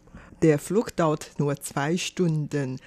Der 0.43 0.59
Flug 0.59 0.95
dauert 0.95 1.31
nur 1.39 1.55
zwei 1.55 1.97
Stunden 1.97 2.77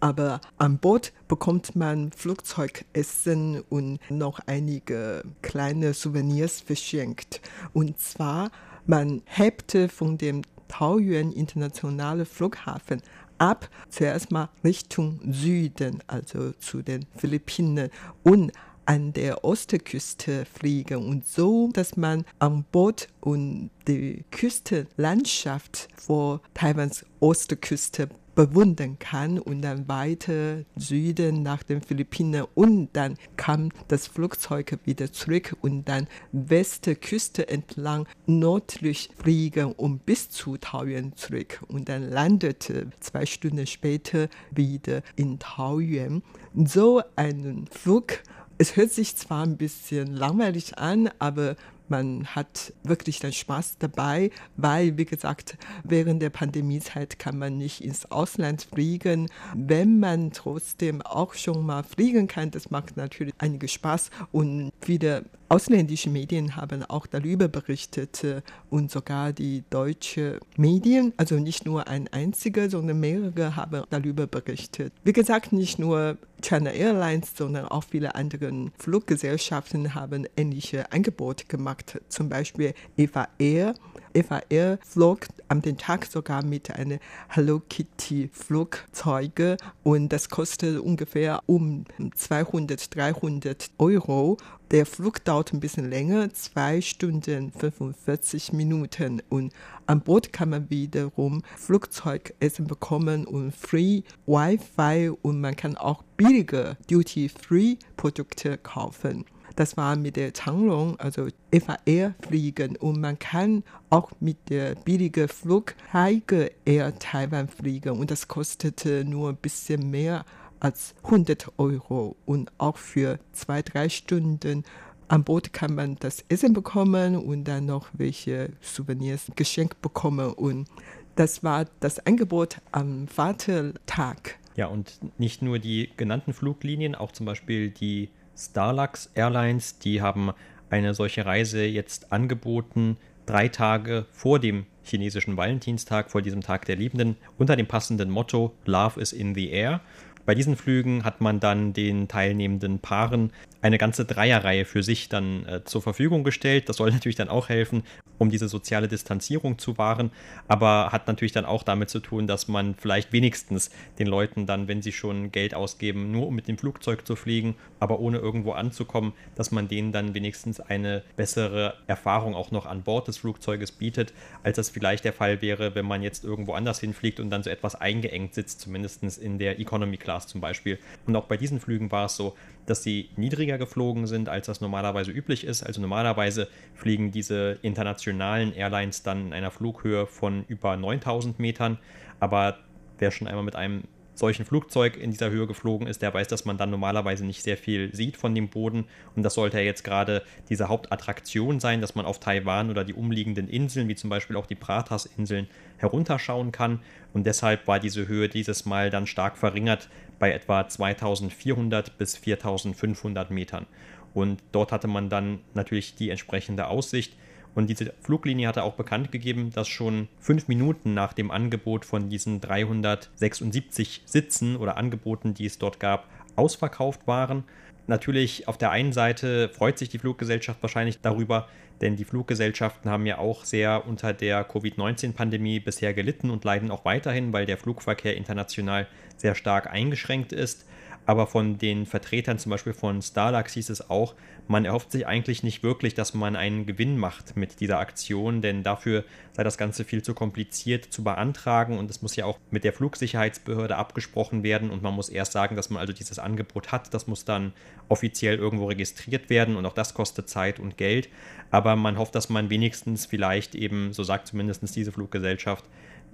aber 0.00 0.40
an 0.58 0.78
Bord 0.78 1.12
bekommt 1.26 1.76
man 1.76 2.12
Flugzeugessen 2.12 3.62
und 3.68 3.98
noch 4.10 4.40
einige 4.46 5.22
kleine 5.42 5.94
Souvenirs 5.94 6.60
verschenkt. 6.60 7.40
Und 7.72 7.98
zwar, 7.98 8.50
man 8.86 9.22
hebte 9.26 9.88
von 9.88 10.18
dem 10.18 10.42
Taoyuan 10.68 11.32
Internationalen 11.32 12.26
Flughafen 12.26 13.02
ab, 13.38 13.68
zuerst 13.88 14.30
mal 14.30 14.48
Richtung 14.64 15.20
Süden, 15.30 16.02
also 16.06 16.52
zu 16.52 16.82
den 16.82 17.06
Philippinen 17.16 17.90
und 18.22 18.52
an 18.88 19.12
der 19.12 19.44
Ostküste 19.44 20.46
fliegen 20.46 21.06
und 21.06 21.26
so, 21.26 21.68
dass 21.74 21.98
man 21.98 22.24
an 22.38 22.64
Bord 22.72 23.08
und 23.20 23.70
die 23.86 24.24
Küstenlandschaft 24.30 25.88
vor 25.94 26.40
Taiwans 26.54 27.04
Ostküste 27.20 28.08
bewundern 28.38 29.00
kann 29.00 29.40
und 29.40 29.62
dann 29.62 29.88
weiter 29.88 30.62
Süden 30.76 31.42
nach 31.42 31.64
den 31.64 31.82
Philippinen 31.82 32.44
und 32.54 32.90
dann 32.92 33.16
kam 33.36 33.70
das 33.88 34.06
Flugzeug 34.06 34.78
wieder 34.84 35.10
zurück 35.10 35.56
und 35.60 35.88
dann 35.88 36.06
Westküste 36.30 37.48
entlang 37.48 38.06
nördlich 38.26 39.10
fliegen 39.20 39.72
und 39.72 40.06
bis 40.06 40.30
zu 40.30 40.56
Taoyuan 40.56 41.16
zurück 41.16 41.64
und 41.66 41.88
dann 41.88 42.08
landete 42.08 42.90
zwei 43.00 43.26
Stunden 43.26 43.66
später 43.66 44.28
wieder 44.52 45.02
in 45.16 45.40
Taoyuan. 45.40 46.22
So 46.54 47.02
einen 47.16 47.66
Flug 47.66 48.22
es 48.60 48.74
hört 48.74 48.90
sich 48.90 49.14
zwar 49.16 49.44
ein 49.44 49.56
bisschen 49.56 50.16
langweilig 50.16 50.78
an, 50.78 51.10
aber 51.20 51.54
man 51.90 52.26
hat 52.26 52.72
wirklich 52.82 53.20
den 53.20 53.32
Spaß 53.32 53.78
dabei, 53.78 54.30
weil, 54.56 54.96
wie 54.96 55.04
gesagt, 55.04 55.56
während 55.84 56.22
der 56.22 56.30
Pandemiezeit 56.30 57.18
kann 57.18 57.38
man 57.38 57.58
nicht 57.58 57.82
ins 57.82 58.10
Ausland 58.10 58.62
fliegen. 58.62 59.28
Wenn 59.54 59.98
man 60.00 60.32
trotzdem 60.32 61.02
auch 61.02 61.34
schon 61.34 61.64
mal 61.64 61.82
fliegen 61.82 62.26
kann, 62.26 62.50
das 62.50 62.70
macht 62.70 62.96
natürlich 62.96 63.34
einige 63.38 63.68
Spaß 63.68 64.10
und 64.32 64.72
viele 64.80 65.24
ausländische 65.48 66.10
Medien 66.10 66.56
haben 66.56 66.84
auch 66.84 67.06
darüber 67.06 67.48
berichtet 67.48 68.24
und 68.70 68.90
sogar 68.90 69.32
die 69.32 69.64
deutsche 69.70 70.40
Medien, 70.56 71.12
also 71.16 71.36
nicht 71.36 71.64
nur 71.64 71.88
ein 71.88 72.08
einziger, 72.08 72.68
sondern 72.68 73.00
mehrere 73.00 73.56
haben 73.56 73.82
darüber 73.90 74.26
berichtet. 74.26 74.92
Wie 75.04 75.12
gesagt, 75.12 75.52
nicht 75.52 75.78
nur 75.78 76.18
China 76.42 76.70
Airlines, 76.70 77.32
sondern 77.36 77.66
auch 77.66 77.84
viele 77.84 78.14
andere 78.14 78.70
Fluggesellschaften 78.78 79.94
haben 79.94 80.26
ähnliche 80.36 80.92
Angebote 80.92 81.46
gemacht. 81.46 82.00
Zum 82.08 82.28
Beispiel 82.28 82.74
Eva 82.96 83.28
Air. 83.38 83.74
Eva 84.18 84.42
Air 84.48 84.80
flog 84.84 85.28
am 85.46 85.62
den 85.62 85.78
Tag 85.78 86.04
sogar 86.06 86.44
mit 86.44 86.74
einem 86.74 86.98
Hello 87.28 87.60
Kitty 87.60 88.28
Flugzeuge 88.32 89.56
und 89.84 90.08
das 90.08 90.28
kostet 90.28 90.80
ungefähr 90.80 91.40
um 91.46 91.84
200, 92.16 92.96
300 92.96 93.70
Euro. 93.78 94.36
Der 94.72 94.86
Flug 94.86 95.24
dauert 95.24 95.52
ein 95.52 95.60
bisschen 95.60 95.88
länger, 95.88 96.34
zwei 96.34 96.80
Stunden 96.80 97.52
45 97.52 98.52
Minuten 98.52 99.22
und 99.28 99.52
an 99.86 100.00
Bord 100.00 100.32
kann 100.32 100.50
man 100.50 100.68
wiederum 100.68 101.44
Flugzeugessen 101.56 102.66
bekommen 102.66 103.24
und 103.24 103.54
Free 103.54 104.02
Wi-Fi 104.26 105.12
und 105.22 105.40
man 105.40 105.54
kann 105.54 105.76
auch 105.76 106.02
billige 106.16 106.76
Duty-Free-Produkte 106.90 108.58
kaufen. 108.58 109.26
Das 109.58 109.76
war 109.76 109.96
mit 109.96 110.14
der 110.14 110.32
Changlong, 110.32 111.00
also 111.00 111.26
FAR 111.52 112.14
fliegen 112.20 112.76
und 112.76 113.00
man 113.00 113.18
kann 113.18 113.64
auch 113.90 114.12
mit 114.20 114.50
der 114.50 114.76
billigen 114.76 115.26
Flug 115.26 115.74
Tiger 115.90 116.48
Air 116.64 116.96
Taiwan 117.00 117.48
fliegen. 117.48 117.98
Und 117.98 118.12
das 118.12 118.28
kostete 118.28 119.04
nur 119.04 119.30
ein 119.30 119.36
bisschen 119.36 119.90
mehr 119.90 120.24
als 120.60 120.94
100 121.02 121.54
Euro. 121.58 122.14
Und 122.24 122.52
auch 122.58 122.76
für 122.76 123.18
zwei, 123.32 123.62
drei 123.62 123.88
Stunden 123.88 124.62
an 125.08 125.24
Bord 125.24 125.52
kann 125.52 125.74
man 125.74 125.96
das 125.96 126.24
Essen 126.28 126.52
bekommen 126.52 127.16
und 127.16 127.42
dann 127.42 127.66
noch 127.66 127.88
welche 127.94 128.50
Souvenirs 128.60 129.26
geschenkt 129.34 129.82
bekommen. 129.82 130.34
Und 130.34 130.68
das 131.16 131.42
war 131.42 131.66
das 131.80 131.98
Angebot 132.06 132.58
am 132.70 133.08
Vatertag. 133.08 134.38
Ja, 134.54 134.66
und 134.68 135.00
nicht 135.18 135.42
nur 135.42 135.58
die 135.58 135.90
genannten 135.96 136.32
Fluglinien, 136.32 136.94
auch 136.94 137.10
zum 137.10 137.26
Beispiel 137.26 137.70
die 137.70 138.10
Starlux 138.38 139.10
Airlines, 139.14 139.78
die 139.78 140.00
haben 140.00 140.32
eine 140.70 140.94
solche 140.94 141.26
Reise 141.26 141.64
jetzt 141.64 142.12
angeboten, 142.12 142.96
drei 143.26 143.48
Tage 143.48 144.06
vor 144.12 144.38
dem 144.38 144.66
chinesischen 144.84 145.36
Valentinstag, 145.36 146.10
vor 146.10 146.22
diesem 146.22 146.40
Tag 146.40 146.64
der 146.64 146.76
Liebenden, 146.76 147.16
unter 147.36 147.56
dem 147.56 147.66
passenden 147.66 148.10
Motto 148.10 148.54
Love 148.64 149.00
is 149.00 149.12
in 149.12 149.34
the 149.34 149.50
Air. 149.50 149.80
Bei 150.24 150.34
diesen 150.34 150.56
Flügen 150.56 151.04
hat 151.04 151.20
man 151.20 151.40
dann 151.40 151.72
den 151.72 152.06
teilnehmenden 152.06 152.78
Paaren 152.78 153.32
eine 153.60 153.78
ganze 153.78 154.04
Dreierreihe 154.04 154.64
für 154.64 154.82
sich 154.82 155.08
dann 155.08 155.46
äh, 155.46 155.64
zur 155.64 155.82
Verfügung 155.82 156.24
gestellt. 156.24 156.68
Das 156.68 156.76
soll 156.76 156.90
natürlich 156.92 157.16
dann 157.16 157.28
auch 157.28 157.48
helfen, 157.48 157.82
um 158.18 158.30
diese 158.30 158.48
soziale 158.48 158.88
Distanzierung 158.88 159.58
zu 159.58 159.78
wahren, 159.78 160.10
aber 160.48 160.90
hat 160.92 161.06
natürlich 161.06 161.32
dann 161.32 161.44
auch 161.44 161.62
damit 161.62 161.88
zu 161.88 162.00
tun, 162.00 162.26
dass 162.26 162.48
man 162.48 162.74
vielleicht 162.74 163.12
wenigstens 163.12 163.70
den 163.98 164.06
Leuten 164.06 164.46
dann, 164.46 164.68
wenn 164.68 164.82
sie 164.82 164.92
schon 164.92 165.30
Geld 165.32 165.54
ausgeben, 165.54 166.10
nur 166.10 166.26
um 166.26 166.34
mit 166.34 166.48
dem 166.48 166.58
Flugzeug 166.58 167.06
zu 167.06 167.16
fliegen, 167.16 167.54
aber 167.80 168.00
ohne 168.00 168.18
irgendwo 168.18 168.52
anzukommen, 168.52 169.12
dass 169.34 169.50
man 169.50 169.68
denen 169.68 169.92
dann 169.92 170.14
wenigstens 170.14 170.60
eine 170.60 171.02
bessere 171.16 171.74
Erfahrung 171.86 172.34
auch 172.34 172.50
noch 172.50 172.66
an 172.66 172.82
Bord 172.82 173.08
des 173.08 173.18
Flugzeuges 173.18 173.72
bietet, 173.72 174.12
als 174.42 174.56
das 174.56 174.70
vielleicht 174.70 175.04
der 175.04 175.12
Fall 175.12 175.40
wäre, 175.42 175.74
wenn 175.74 175.86
man 175.86 176.02
jetzt 176.02 176.24
irgendwo 176.24 176.52
anders 176.54 176.80
hinfliegt 176.80 177.20
und 177.20 177.30
dann 177.30 177.42
so 177.42 177.50
etwas 177.50 177.74
eingeengt 177.76 178.34
sitzt, 178.34 178.60
zumindest 178.60 179.02
in 179.18 179.38
der 179.38 179.60
Economy 179.60 179.96
Class 179.96 180.26
zum 180.26 180.40
Beispiel. 180.40 180.78
Und 181.06 181.14
auch 181.16 181.26
bei 181.26 181.36
diesen 181.36 181.60
Flügen 181.60 181.90
war 181.92 182.06
es 182.06 182.16
so, 182.16 182.34
dass 182.66 182.82
sie 182.82 183.10
niedriger 183.48 183.58
geflogen 183.58 184.06
sind, 184.06 184.28
als 184.28 184.46
das 184.46 184.60
normalerweise 184.60 185.10
üblich 185.10 185.44
ist. 185.44 185.62
Also 185.62 185.80
normalerweise 185.80 186.48
fliegen 186.74 187.10
diese 187.10 187.58
internationalen 187.62 188.52
Airlines 188.52 189.02
dann 189.02 189.28
in 189.28 189.32
einer 189.32 189.50
Flughöhe 189.50 190.06
von 190.06 190.44
über 190.48 190.76
9000 190.76 191.38
Metern. 191.38 191.78
Aber 192.20 192.58
wer 192.98 193.10
schon 193.10 193.26
einmal 193.26 193.44
mit 193.44 193.56
einem 193.56 193.84
solchen 194.18 194.44
Flugzeug 194.44 194.96
in 194.96 195.10
dieser 195.10 195.30
Höhe 195.30 195.46
geflogen 195.46 195.86
ist, 195.86 196.02
der 196.02 196.12
weiß, 196.12 196.28
dass 196.28 196.44
man 196.44 196.58
dann 196.58 196.70
normalerweise 196.70 197.24
nicht 197.24 197.42
sehr 197.42 197.56
viel 197.56 197.94
sieht 197.94 198.16
von 198.16 198.34
dem 198.34 198.48
Boden. 198.48 198.86
Und 199.14 199.22
das 199.22 199.34
sollte 199.34 199.58
ja 199.58 199.64
jetzt 199.64 199.84
gerade 199.84 200.22
diese 200.48 200.68
Hauptattraktion 200.68 201.60
sein, 201.60 201.80
dass 201.80 201.94
man 201.94 202.04
auf 202.04 202.18
Taiwan 202.18 202.70
oder 202.70 202.84
die 202.84 202.94
umliegenden 202.94 203.48
Inseln, 203.48 203.88
wie 203.88 203.94
zum 203.94 204.10
Beispiel 204.10 204.36
auch 204.36 204.46
die 204.46 204.56
Pratas-Inseln, 204.56 205.46
herunterschauen 205.76 206.50
kann. 206.50 206.80
Und 207.12 207.26
deshalb 207.26 207.66
war 207.68 207.78
diese 207.78 208.08
Höhe 208.08 208.28
dieses 208.28 208.66
Mal 208.66 208.90
dann 208.90 209.06
stark 209.06 209.38
verringert 209.38 209.88
bei 210.18 210.32
etwa 210.32 210.68
2400 210.68 211.96
bis 211.96 212.16
4500 212.16 213.30
Metern. 213.30 213.66
Und 214.14 214.42
dort 214.50 214.72
hatte 214.72 214.88
man 214.88 215.08
dann 215.08 215.38
natürlich 215.54 215.94
die 215.94 216.10
entsprechende 216.10 216.66
Aussicht. 216.66 217.14
Und 217.54 217.68
diese 217.68 217.92
Fluglinie 218.00 218.46
hatte 218.46 218.62
auch 218.62 218.74
bekannt 218.74 219.10
gegeben, 219.10 219.50
dass 219.52 219.68
schon 219.68 220.08
fünf 220.20 220.48
Minuten 220.48 220.94
nach 220.94 221.12
dem 221.12 221.30
Angebot 221.30 221.84
von 221.84 222.08
diesen 222.08 222.40
376 222.40 224.02
Sitzen 224.04 224.56
oder 224.56 224.76
Angeboten, 224.76 225.34
die 225.34 225.46
es 225.46 225.58
dort 225.58 225.80
gab, 225.80 226.08
ausverkauft 226.36 227.06
waren. 227.06 227.44
Natürlich 227.88 228.46
auf 228.48 228.58
der 228.58 228.70
einen 228.70 228.92
Seite 228.92 229.48
freut 229.48 229.78
sich 229.78 229.88
die 229.88 229.98
Fluggesellschaft 229.98 230.62
wahrscheinlich 230.62 231.00
darüber, 231.00 231.48
denn 231.80 231.96
die 231.96 232.04
Fluggesellschaften 232.04 232.90
haben 232.90 233.06
ja 233.06 233.18
auch 233.18 233.44
sehr 233.44 233.86
unter 233.86 234.12
der 234.12 234.44
Covid-19-Pandemie 234.44 235.58
bisher 235.60 235.94
gelitten 235.94 236.30
und 236.30 236.44
leiden 236.44 236.70
auch 236.70 236.84
weiterhin, 236.84 237.32
weil 237.32 237.46
der 237.46 237.56
Flugverkehr 237.56 238.16
international 238.16 238.86
sehr 239.16 239.34
stark 239.34 239.70
eingeschränkt 239.70 240.32
ist. 240.32 240.66
Aber 241.08 241.26
von 241.26 241.56
den 241.56 241.86
Vertretern 241.86 242.38
zum 242.38 242.50
Beispiel 242.50 242.74
von 242.74 243.00
Starlux 243.00 243.54
hieß 243.54 243.70
es 243.70 243.88
auch, 243.88 244.14
man 244.46 244.66
erhofft 244.66 244.92
sich 244.92 245.06
eigentlich 245.06 245.42
nicht 245.42 245.62
wirklich, 245.62 245.94
dass 245.94 246.12
man 246.12 246.36
einen 246.36 246.66
Gewinn 246.66 246.98
macht 246.98 247.34
mit 247.34 247.60
dieser 247.60 247.78
Aktion, 247.78 248.42
denn 248.42 248.62
dafür 248.62 249.04
sei 249.32 249.42
das 249.42 249.56
Ganze 249.56 249.84
viel 249.84 250.02
zu 250.02 250.12
kompliziert 250.12 250.84
zu 250.84 251.02
beantragen 251.02 251.78
und 251.78 251.88
es 251.88 252.02
muss 252.02 252.14
ja 252.14 252.26
auch 252.26 252.38
mit 252.50 252.62
der 252.62 252.74
Flugsicherheitsbehörde 252.74 253.76
abgesprochen 253.76 254.42
werden 254.42 254.68
und 254.68 254.82
man 254.82 254.92
muss 254.92 255.08
erst 255.08 255.32
sagen, 255.32 255.56
dass 255.56 255.70
man 255.70 255.80
also 255.80 255.94
dieses 255.94 256.18
Angebot 256.18 256.72
hat. 256.72 256.92
Das 256.92 257.06
muss 257.06 257.24
dann 257.24 257.54
offiziell 257.88 258.36
irgendwo 258.36 258.66
registriert 258.66 259.30
werden 259.30 259.56
und 259.56 259.64
auch 259.64 259.72
das 259.72 259.94
kostet 259.94 260.28
Zeit 260.28 260.60
und 260.60 260.76
Geld. 260.76 261.08
Aber 261.50 261.74
man 261.74 261.96
hofft, 261.96 262.14
dass 262.16 262.28
man 262.28 262.50
wenigstens 262.50 263.06
vielleicht 263.06 263.54
eben, 263.54 263.94
so 263.94 264.02
sagt 264.02 264.26
zumindest 264.26 264.76
diese 264.76 264.92
Fluggesellschaft, 264.92 265.64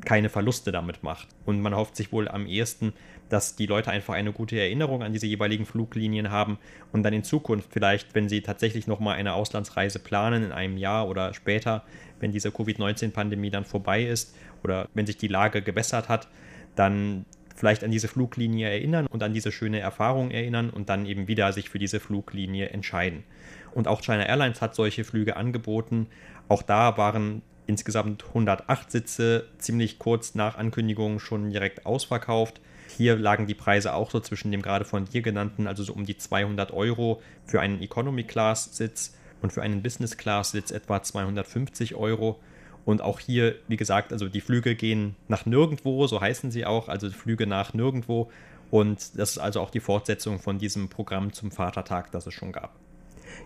keine 0.05 0.29
Verluste 0.29 0.73
damit 0.73 1.03
macht. 1.03 1.29
Und 1.45 1.61
man 1.61 1.75
hofft 1.75 1.97
sich 1.97 2.13
wohl 2.13 2.29
am 2.29 2.47
ehesten, 2.47 2.93
dass 3.29 3.57
die 3.57 3.67
Leute 3.67 3.91
einfach 3.91 4.15
eine 4.15 4.33
gute 4.33 4.59
Erinnerung 4.59 5.03
an 5.03 5.13
diese 5.13 5.27
jeweiligen 5.27 5.67
Fluglinien 5.67 6.31
haben 6.31 6.59
und 6.93 7.03
dann 7.03 7.13
in 7.13 7.25
Zukunft 7.25 7.73
vielleicht, 7.73 8.15
wenn 8.15 8.29
sie 8.29 8.43
tatsächlich 8.43 8.87
nochmal 8.87 9.17
eine 9.17 9.35
Auslandsreise 9.35 9.99
planen 9.99 10.45
in 10.45 10.53
einem 10.53 10.77
Jahr 10.77 11.09
oder 11.09 11.33
später, 11.35 11.85
wenn 12.21 12.33
diese 12.33 12.51
Covid-19-Pandemie 12.51 13.51
dann 13.51 13.65
vorbei 13.65 14.05
ist 14.05 14.37
oder 14.63 14.89
wenn 14.95 15.07
sich 15.07 15.17
die 15.17 15.29
Lage 15.29 15.63
gebessert 15.63 16.09
hat, 16.09 16.29
dann 16.75 17.25
vielleicht 17.55 17.85
an 17.85 17.91
diese 17.91 18.09
Fluglinie 18.09 18.69
erinnern 18.69 19.07
und 19.07 19.23
an 19.23 19.33
diese 19.33 19.53
schöne 19.53 19.79
Erfahrung 19.79 20.31
erinnern 20.31 20.71
und 20.71 20.89
dann 20.89 21.07
eben 21.07 21.29
wieder 21.29 21.53
sich 21.53 21.71
für 21.71 21.79
diese 21.79 22.01
Fluglinie 22.01 22.71
entscheiden. 22.71 23.25
Und 23.73 23.89
auch 23.89 24.03
China 24.03 24.25
Airlines 24.27 24.61
hat 24.61 24.75
solche 24.75 25.05
Flüge 25.05 25.37
angeboten. 25.37 26.09
Auch 26.49 26.63
da 26.63 26.97
waren 26.97 27.43
insgesamt 27.67 28.25
108 28.25 28.91
Sitze 28.91 29.47
ziemlich 29.59 29.99
kurz 29.99 30.35
nach 30.35 30.57
Ankündigung 30.57 31.19
schon 31.19 31.51
direkt 31.51 31.87
ausverkauft. 31.87 32.61
Hier 32.97 33.17
lagen 33.17 33.47
die 33.47 33.55
Preise 33.55 33.95
auch 33.95 34.11
so 34.11 34.21
zwischen 34.21 34.53
dem 34.53 34.63
gerade 34.63 34.85
von 34.85 35.07
dir 35.07 35.23
genannten, 35.23 35.67
also 35.67 35.83
so 35.83 35.93
um 35.93 36.05
die 36.05 36.17
200 36.17 36.73
Euro 36.73 37.21
für 37.45 37.61
einen 37.61 37.83
Economy-Class-Sitz 37.83 39.15
und 39.43 39.53
für 39.53 39.63
einen 39.63 39.83
Business-Class-Sitz 39.83 40.71
etwa 40.71 41.03
250 41.03 41.95
Euro. 41.95 42.39
Und 42.85 43.01
auch 43.01 43.19
hier, 43.19 43.57
wie 43.67 43.77
gesagt, 43.77 44.13
also 44.13 44.29
die 44.29 44.43
Flüge 44.43 44.75
gehen 44.75 45.17
nach 45.27 45.47
nirgendwo, 45.47 46.07
so 46.07 46.21
heißen 46.21 46.51
sie 46.51 46.67
auch, 46.67 46.89
also 46.89 47.11
Flüge 47.11 47.47
nach 47.47 47.73
nirgendwo. 47.73 48.31
Und 48.71 49.19
das 49.19 49.33
ist 49.33 49.39
also 49.39 49.61
auch 49.61 49.71
die 49.71 49.81
Fortsetzung 49.81 50.39
von 50.39 50.59
diesem 50.59 50.89
Programm 50.89 51.33
zum 51.33 51.51
Vatertag, 51.51 52.13
das 52.13 52.27
es 52.27 52.35
schon 52.35 52.53
gab. 52.53 52.84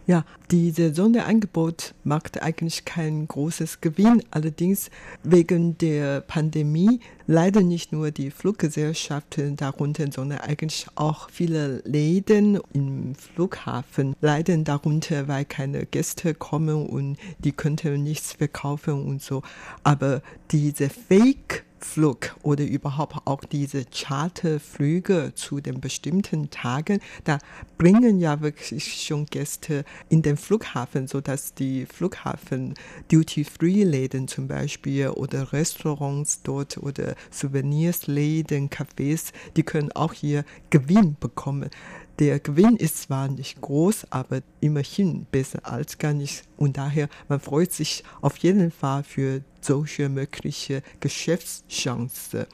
Ja, 0.06 0.24
diese 0.50 0.94
Sonderangebot 0.94 1.94
macht 2.04 2.42
eigentlich 2.42 2.84
kein 2.84 3.28
großes 3.28 3.80
Gewinn. 3.80 4.22
Allerdings 4.30 4.90
wegen 5.22 5.76
der 5.78 6.22
Pandemie 6.22 7.00
leiden 7.26 7.68
nicht 7.68 7.92
nur 7.92 8.10
die 8.10 8.30
Fluggesellschaften 8.30 9.56
darunter, 9.56 10.10
sondern 10.10 10.38
eigentlich 10.38 10.86
auch 10.94 11.28
viele 11.30 11.82
Läden 11.84 12.58
im 12.72 13.14
Flughafen 13.14 14.16
leiden 14.22 14.64
darunter, 14.64 15.28
weil 15.28 15.44
keine 15.44 15.84
Gäste 15.84 16.34
kommen 16.34 16.86
und 16.86 17.18
die 17.38 17.52
könnten 17.52 18.02
nichts 18.02 18.32
verkaufen 18.32 19.04
und 19.04 19.22
so. 19.22 19.42
Aber 19.84 20.22
diese 20.50 20.88
Fake 20.88 21.64
Flug 21.84 22.36
oder 22.42 22.64
überhaupt 22.64 23.16
auch 23.26 23.44
diese 23.44 23.84
Charterflüge 23.84 25.32
zu 25.34 25.60
den 25.60 25.80
bestimmten 25.80 26.50
Tagen, 26.50 27.00
da 27.24 27.38
bringen 27.76 28.18
ja 28.18 28.40
wirklich 28.40 29.02
schon 29.04 29.26
Gäste 29.26 29.84
in 30.08 30.22
den 30.22 30.36
Flughafen, 30.36 31.06
sodass 31.06 31.54
die 31.54 31.86
Flughafen 31.86 32.74
Duty-Free-Läden 33.10 34.28
zum 34.28 34.48
Beispiel 34.48 35.08
oder 35.08 35.52
Restaurants 35.52 36.42
dort 36.42 36.78
oder 36.78 37.14
Souvenirsläden, 37.30 38.70
Cafés, 38.70 39.32
die 39.56 39.62
können 39.62 39.92
auch 39.92 40.12
hier 40.12 40.44
Gewinn 40.70 41.16
bekommen. 41.18 41.70
Der 42.18 42.40
Gewinn 42.40 42.74
ist 42.74 43.02
zwar 43.02 43.28
nicht 43.28 43.60
groß, 43.60 44.08
aber 44.10 44.40
immerhin 44.60 45.26
besser 45.30 45.60
als 45.62 45.98
gar 45.98 46.12
nichts. 46.12 46.42
Und 46.56 46.76
daher, 46.76 47.08
man 47.28 47.38
freut 47.38 47.72
sich 47.72 48.02
auf 48.20 48.36
jeden 48.38 48.72
Fall 48.72 49.04
für 49.04 49.42
solche 49.60 50.08
mögliche 50.08 50.82
Geschäftschancen. 50.98 52.46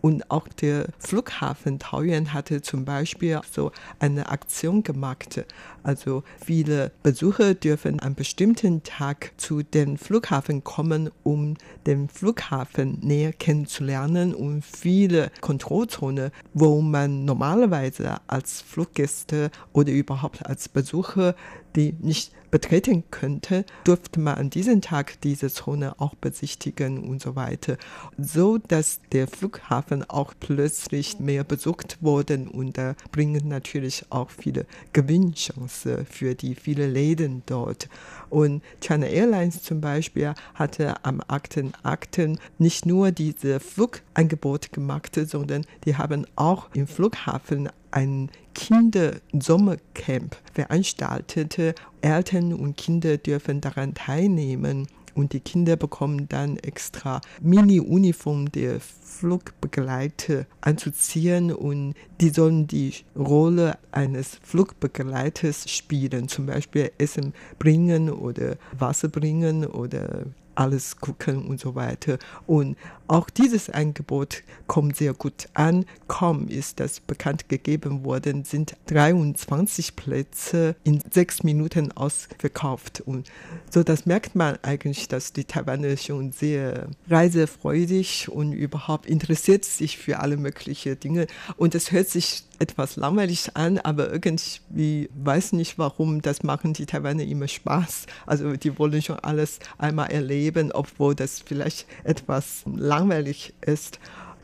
Und 0.00 0.30
auch 0.30 0.48
der 0.48 0.86
Flughafen 0.98 1.78
Taoyuan 1.78 2.32
hatte 2.32 2.62
zum 2.62 2.84
Beispiel 2.84 3.40
so 3.50 3.72
eine 3.98 4.28
Aktion 4.28 4.82
gemacht. 4.82 5.44
Also 5.82 6.22
viele 6.44 6.92
Besucher 7.02 7.54
dürfen 7.54 8.00
an 8.00 8.14
bestimmten 8.14 8.82
Tag 8.82 9.32
zu 9.36 9.62
dem 9.62 9.96
Flughafen 9.96 10.64
kommen, 10.64 11.10
um 11.22 11.54
den 11.86 12.08
Flughafen 12.08 12.98
näher 13.02 13.32
kennenzulernen 13.32 14.34
und 14.34 14.64
viele 14.64 15.30
Kontrollzonen, 15.40 16.30
wo 16.54 16.80
man 16.80 17.24
normalerweise 17.24 18.16
als 18.26 18.62
Fluggäste 18.62 19.50
oder 19.72 19.92
überhaupt 19.92 20.44
als 20.46 20.68
Besucher 20.68 21.34
die 21.76 21.94
nicht 22.00 22.32
betreten 22.50 23.04
könnte, 23.10 23.64
durfte 23.84 24.20
man 24.20 24.36
an 24.36 24.50
diesem 24.50 24.80
Tag 24.80 25.20
diese 25.22 25.50
Zone 25.50 26.00
auch 26.00 26.14
besichtigen 26.14 27.08
und 27.08 27.22
so 27.22 27.36
weiter. 27.36 27.76
So 28.18 28.58
dass 28.58 29.00
der 29.12 29.26
Flughafen 29.28 30.08
auch 30.08 30.34
plötzlich 30.38 31.18
mehr 31.20 31.44
besucht 31.44 31.98
wurde 32.00 32.46
und 32.52 32.78
da 32.78 32.94
bringen 33.12 33.48
natürlich 33.48 34.04
auch 34.10 34.30
viele 34.30 34.66
Gewinnchancen 34.92 36.06
für 36.06 36.34
die 36.34 36.54
vielen 36.54 36.92
Läden 36.92 37.42
dort. 37.46 37.88
Und 38.30 38.62
China 38.80 39.06
Airlines 39.06 39.62
zum 39.62 39.80
Beispiel 39.80 40.34
hatte 40.54 41.04
am 41.04 41.20
8.8. 41.20 42.38
nicht 42.58 42.86
nur 42.86 43.12
diese 43.12 43.60
Flugangebote 43.60 44.70
gemacht, 44.70 45.18
sondern 45.26 45.64
die 45.84 45.96
haben 45.96 46.26
auch 46.36 46.68
im 46.74 46.86
Flughafen 46.86 47.68
ein 47.90 48.30
Kindersommercamp 48.56 50.34
veranstaltete. 50.52 51.74
Eltern 52.00 52.54
und 52.54 52.76
Kinder 52.76 53.18
dürfen 53.18 53.60
daran 53.60 53.92
teilnehmen 53.92 54.88
und 55.14 55.34
die 55.34 55.40
Kinder 55.40 55.76
bekommen 55.76 56.26
dann 56.28 56.56
extra 56.56 57.20
Mini-Uniform 57.42 58.50
der 58.50 58.80
Flugbegleiter 58.80 60.46
anzuziehen 60.62 61.52
und 61.52 61.94
die 62.20 62.30
sollen 62.30 62.66
die 62.66 62.94
Rolle 63.14 63.78
eines 63.92 64.38
Flugbegleiters 64.42 65.70
spielen, 65.70 66.28
zum 66.28 66.46
Beispiel 66.46 66.90
Essen 66.98 67.34
bringen 67.58 68.10
oder 68.10 68.56
Wasser 68.78 69.08
bringen 69.08 69.66
oder 69.66 70.24
alles 70.56 70.96
gucken 70.96 71.46
und 71.46 71.60
so 71.60 71.74
weiter. 71.74 72.18
Und 72.46 72.76
auch 73.08 73.30
dieses 73.30 73.70
Angebot 73.70 74.42
kommt 74.66 74.96
sehr 74.96 75.14
gut 75.14 75.48
an. 75.54 75.84
Kaum 76.08 76.48
ist 76.48 76.80
das 76.80 76.98
bekannt 77.00 77.48
gegeben 77.48 78.04
worden, 78.04 78.44
sind 78.44 78.76
23 78.86 79.94
Plätze 79.94 80.74
in 80.82 81.00
sechs 81.10 81.42
Minuten 81.44 81.92
ausverkauft. 81.92 83.00
Und 83.00 83.30
so 83.70 83.82
das 83.82 84.06
merkt 84.06 84.34
man 84.34 84.58
eigentlich, 84.62 85.08
dass 85.08 85.32
die 85.32 85.44
Taiwaner 85.44 85.96
schon 85.96 86.32
sehr 86.32 86.88
reisefreudig 87.08 88.28
und 88.28 88.52
überhaupt 88.52 89.06
interessiert 89.06 89.64
sich 89.64 89.98
für 89.98 90.18
alle 90.18 90.36
möglichen 90.36 90.98
Dinge. 90.98 91.26
Und 91.56 91.74
es 91.74 91.92
hört 91.92 92.08
sich 92.08 92.44
etwas 92.58 92.96
langweilig 92.96 93.50
an, 93.54 93.78
aber 93.78 94.12
irgendwie 94.12 95.08
weiß 95.14 95.52
nicht 95.52 95.78
warum, 95.78 96.22
das 96.22 96.42
machen 96.42 96.72
die 96.72 96.86
Taiwaner 96.86 97.24
immer 97.24 97.48
Spaß. 97.48 98.06
Also 98.26 98.56
die 98.56 98.78
wollen 98.78 99.02
schon 99.02 99.18
alles 99.20 99.58
einmal 99.78 100.10
erleben, 100.10 100.72
obwohl 100.72 101.14
das 101.14 101.42
vielleicht 101.44 101.86
etwas 102.04 102.62
langweilig 102.66 103.54
ist. 103.60 103.98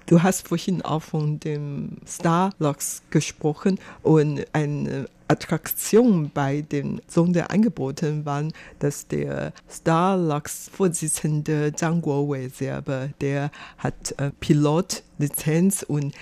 Du 0.07 0.23
hast 0.23 0.49
vorhin 0.49 0.83
auch 0.83 1.03
von 1.03 1.39
dem 1.41 1.99
Starlux 2.07 3.03
gesprochen 3.11 3.79
und 4.03 4.45
eine 4.53 5.07
Attraktion 5.29 6.31
bei 6.35 6.61
den 6.61 7.01
Sonderangeboten 7.09 8.27
war, 8.27 8.45
dass 8.81 9.07
der 9.07 9.53
Starlux-Vorsitzende 9.71 11.73
Zhang 11.75 12.03
Guowei 12.03 12.49
selber, 12.49 13.09
der 13.21 13.51
hat 13.79 14.15
äh, 14.19 14.31
Pilotlizenz 14.41 15.85
und 15.85 16.13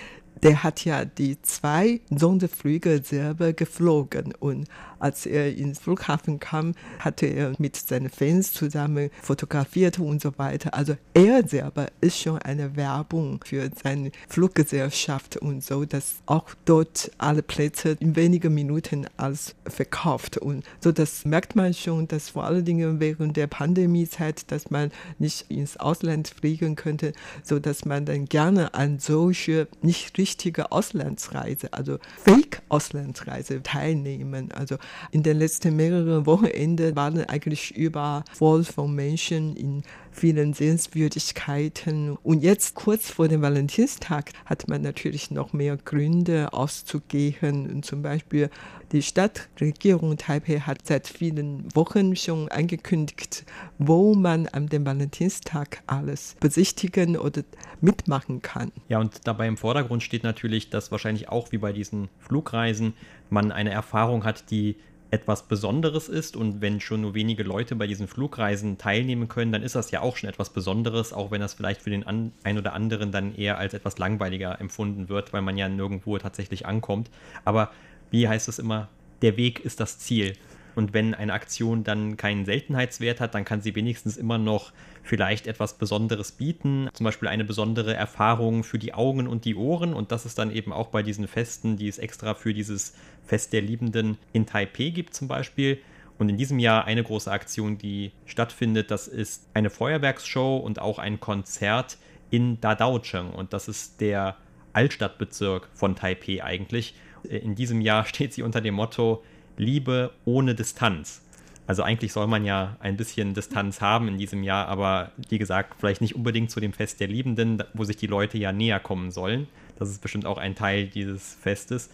der 0.43 0.63
hat 0.63 0.85
ja 0.85 1.05
die 1.05 1.41
zwei 1.41 2.01
Sonderflüge 2.09 3.01
selber 3.03 3.53
geflogen 3.53 4.33
und 4.39 4.67
als 5.01 5.25
er 5.25 5.55
ins 5.55 5.79
Flughafen 5.79 6.39
kam, 6.39 6.73
hatte 6.99 7.25
er 7.25 7.53
mit 7.57 7.75
seinen 7.75 8.09
Fans 8.09 8.53
zusammen 8.53 9.09
fotografiert 9.21 9.99
und 9.99 10.21
so 10.21 10.37
weiter. 10.37 10.73
Also 10.73 10.95
er 11.13 11.47
selber 11.47 11.87
ist 12.01 12.19
schon 12.19 12.37
eine 12.39 12.75
Werbung 12.75 13.41
für 13.45 13.69
seine 13.81 14.11
Fluggesellschaft 14.27 15.37
und 15.37 15.63
so, 15.63 15.85
dass 15.85 16.21
auch 16.25 16.49
dort 16.65 17.11
alle 17.17 17.41
Plätze 17.41 17.97
in 17.99 18.15
wenigen 18.15 18.53
Minuten 18.53 19.07
alles 19.17 19.55
verkauft 19.65 20.37
und 20.37 20.63
so, 20.79 20.91
das 20.91 21.25
merkt 21.25 21.55
man 21.55 21.73
schon, 21.73 22.07
dass 22.07 22.29
vor 22.29 22.45
allen 22.45 22.65
Dingen 22.65 22.99
während 22.99 23.37
der 23.37 23.47
Pandemiezeit, 23.47 24.51
dass 24.51 24.69
man 24.69 24.91
nicht 25.19 25.45
ins 25.49 25.77
Ausland 25.77 26.29
fliegen 26.29 26.75
könnte, 26.75 27.13
so 27.43 27.59
dass 27.59 27.85
man 27.85 28.05
dann 28.05 28.25
gerne 28.25 28.73
an 28.73 28.99
solche 28.99 29.67
nicht 29.81 30.17
richtige 30.17 30.71
Auslandsreise, 30.71 31.73
also 31.73 31.99
Fake-Auslandsreise 32.23 33.63
teilnehmen. 33.63 34.51
Also 34.51 34.77
in 35.11 35.23
den 35.23 35.37
letzten 35.37 35.75
mehreren 35.75 36.25
Wochenenden 36.25 36.95
waren 36.95 37.23
eigentlich 37.25 37.75
überall 37.75 38.23
voll 38.33 38.63
von 38.63 38.93
Menschen 38.93 39.55
in 39.55 39.83
vielen 40.11 40.53
Sehenswürdigkeiten. 40.53 42.17
Und 42.23 42.43
jetzt 42.43 42.75
kurz 42.75 43.09
vor 43.09 43.27
dem 43.27 43.41
Valentinstag 43.41 44.31
hat 44.45 44.67
man 44.67 44.81
natürlich 44.81 45.31
noch 45.31 45.53
mehr 45.53 45.77
Gründe 45.77 46.53
auszugehen. 46.53 47.69
Und 47.69 47.85
zum 47.85 48.01
Beispiel 48.01 48.49
die 48.91 49.01
Stadtregierung 49.01 50.17
Taipei 50.17 50.59
hat 50.59 50.85
seit 50.85 51.07
vielen 51.07 51.73
Wochen 51.75 52.15
schon 52.15 52.49
angekündigt, 52.49 53.45
wo 53.77 54.13
man 54.15 54.47
an 54.47 54.67
dem 54.67 54.85
Valentinstag 54.85 55.81
alles 55.87 56.35
besichtigen 56.39 57.17
oder 57.17 57.43
mitmachen 57.79 58.41
kann. 58.41 58.71
Ja, 58.89 58.99
und 58.99 59.21
dabei 59.23 59.47
im 59.47 59.57
Vordergrund 59.57 60.03
steht 60.03 60.23
natürlich, 60.23 60.69
dass 60.69 60.91
wahrscheinlich 60.91 61.29
auch 61.29 61.51
wie 61.51 61.57
bei 61.57 61.71
diesen 61.71 62.09
Flugreisen 62.19 62.93
man 63.31 63.51
eine 63.51 63.71
Erfahrung 63.71 64.23
hat, 64.23 64.51
die 64.51 64.75
etwas 65.11 65.43
Besonderes 65.43 66.07
ist 66.07 66.37
und 66.37 66.61
wenn 66.61 66.79
schon 66.79 67.01
nur 67.01 67.13
wenige 67.13 67.43
Leute 67.43 67.75
bei 67.75 67.85
diesen 67.85 68.07
Flugreisen 68.07 68.77
teilnehmen 68.77 69.27
können, 69.27 69.51
dann 69.51 69.61
ist 69.61 69.75
das 69.75 69.91
ja 69.91 70.01
auch 70.01 70.15
schon 70.15 70.29
etwas 70.29 70.51
Besonderes, 70.51 71.11
auch 71.11 71.31
wenn 71.31 71.41
das 71.41 71.53
vielleicht 71.53 71.81
für 71.81 71.89
den 71.89 72.05
ein 72.05 72.57
oder 72.57 72.73
anderen 72.73 73.11
dann 73.11 73.35
eher 73.35 73.57
als 73.57 73.73
etwas 73.73 73.97
langweiliger 73.97 74.59
empfunden 74.61 75.09
wird, 75.09 75.33
weil 75.33 75.41
man 75.41 75.57
ja 75.57 75.67
nirgendwo 75.67 76.17
tatsächlich 76.17 76.65
ankommt. 76.65 77.09
Aber 77.43 77.71
wie 78.09 78.27
heißt 78.27 78.47
es 78.47 78.57
immer, 78.57 78.87
der 79.21 79.35
Weg 79.35 79.59
ist 79.59 79.81
das 79.81 79.99
Ziel. 79.99 80.33
Und 80.75 80.93
wenn 80.93 81.13
eine 81.13 81.33
Aktion 81.33 81.83
dann 81.83 82.17
keinen 82.17 82.45
Seltenheitswert 82.45 83.19
hat, 83.19 83.35
dann 83.35 83.45
kann 83.45 83.61
sie 83.61 83.75
wenigstens 83.75 84.17
immer 84.17 84.37
noch 84.37 84.71
vielleicht 85.03 85.47
etwas 85.47 85.77
Besonderes 85.77 86.31
bieten. 86.31 86.89
Zum 86.93 87.03
Beispiel 87.03 87.27
eine 87.27 87.43
besondere 87.43 87.93
Erfahrung 87.93 88.63
für 88.63 88.79
die 88.79 88.93
Augen 88.93 89.27
und 89.27 89.45
die 89.45 89.55
Ohren. 89.55 89.93
Und 89.93 90.11
das 90.11 90.25
ist 90.25 90.37
dann 90.37 90.51
eben 90.51 90.73
auch 90.73 90.87
bei 90.87 91.03
diesen 91.03 91.27
Festen, 91.27 91.77
die 91.77 91.87
es 91.87 91.97
extra 91.97 92.33
für 92.33 92.53
dieses 92.53 92.93
Fest 93.25 93.53
der 93.53 93.61
Liebenden 93.61 94.17
in 94.33 94.45
Taipei 94.45 94.89
gibt 94.89 95.13
zum 95.13 95.27
Beispiel. 95.27 95.79
Und 96.17 96.29
in 96.29 96.37
diesem 96.37 96.59
Jahr 96.59 96.85
eine 96.85 97.03
große 97.03 97.31
Aktion, 97.31 97.77
die 97.77 98.11
stattfindet, 98.25 98.91
das 98.91 99.07
ist 99.07 99.47
eine 99.55 99.71
Feuerwerksshow 99.71 100.57
und 100.57 100.79
auch 100.79 100.99
ein 100.99 101.19
Konzert 101.19 101.97
in 102.29 102.61
Dadaocheng. 102.61 103.31
Und 103.31 103.53
das 103.53 103.67
ist 103.67 104.01
der 104.01 104.37
Altstadtbezirk 104.73 105.69
von 105.73 105.95
Taipei 105.95 106.43
eigentlich. 106.43 106.95
In 107.23 107.55
diesem 107.55 107.81
Jahr 107.81 108.05
steht 108.07 108.33
sie 108.33 108.43
unter 108.43 108.61
dem 108.61 108.75
Motto 108.75 109.23
Liebe 109.61 110.11
ohne 110.25 110.55
Distanz. 110.55 111.21
Also 111.67 111.83
eigentlich 111.83 112.11
soll 112.11 112.27
man 112.27 112.43
ja 112.43 112.75
ein 112.79 112.97
bisschen 112.97 113.33
Distanz 113.33 113.79
haben 113.79 114.07
in 114.07 114.17
diesem 114.17 114.43
Jahr, 114.43 114.67
aber 114.67 115.11
wie 115.29 115.37
gesagt, 115.37 115.75
vielleicht 115.79 116.01
nicht 116.01 116.15
unbedingt 116.15 116.51
zu 116.51 116.59
dem 116.59 116.73
Fest 116.73 116.99
der 116.99 117.07
Liebenden, 117.07 117.63
wo 117.73 117.83
sich 117.83 117.95
die 117.95 118.07
Leute 118.07 118.37
ja 118.37 118.51
näher 118.51 118.79
kommen 118.79 119.11
sollen. 119.11 119.47
Das 119.77 119.89
ist 119.89 120.01
bestimmt 120.01 120.25
auch 120.25 120.37
ein 120.37 120.55
Teil 120.55 120.87
dieses 120.87 121.35
Festes. 121.35 121.91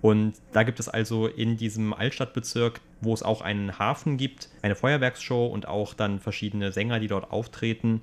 Und 0.00 0.34
da 0.52 0.62
gibt 0.62 0.78
es 0.78 0.88
also 0.88 1.26
in 1.26 1.56
diesem 1.56 1.92
Altstadtbezirk, 1.92 2.80
wo 3.00 3.12
es 3.12 3.24
auch 3.24 3.42
einen 3.42 3.78
Hafen 3.78 4.16
gibt, 4.16 4.48
eine 4.62 4.76
Feuerwerksshow 4.76 5.46
und 5.46 5.66
auch 5.66 5.94
dann 5.94 6.20
verschiedene 6.20 6.70
Sänger, 6.70 7.00
die 7.00 7.08
dort 7.08 7.32
auftreten. 7.32 8.00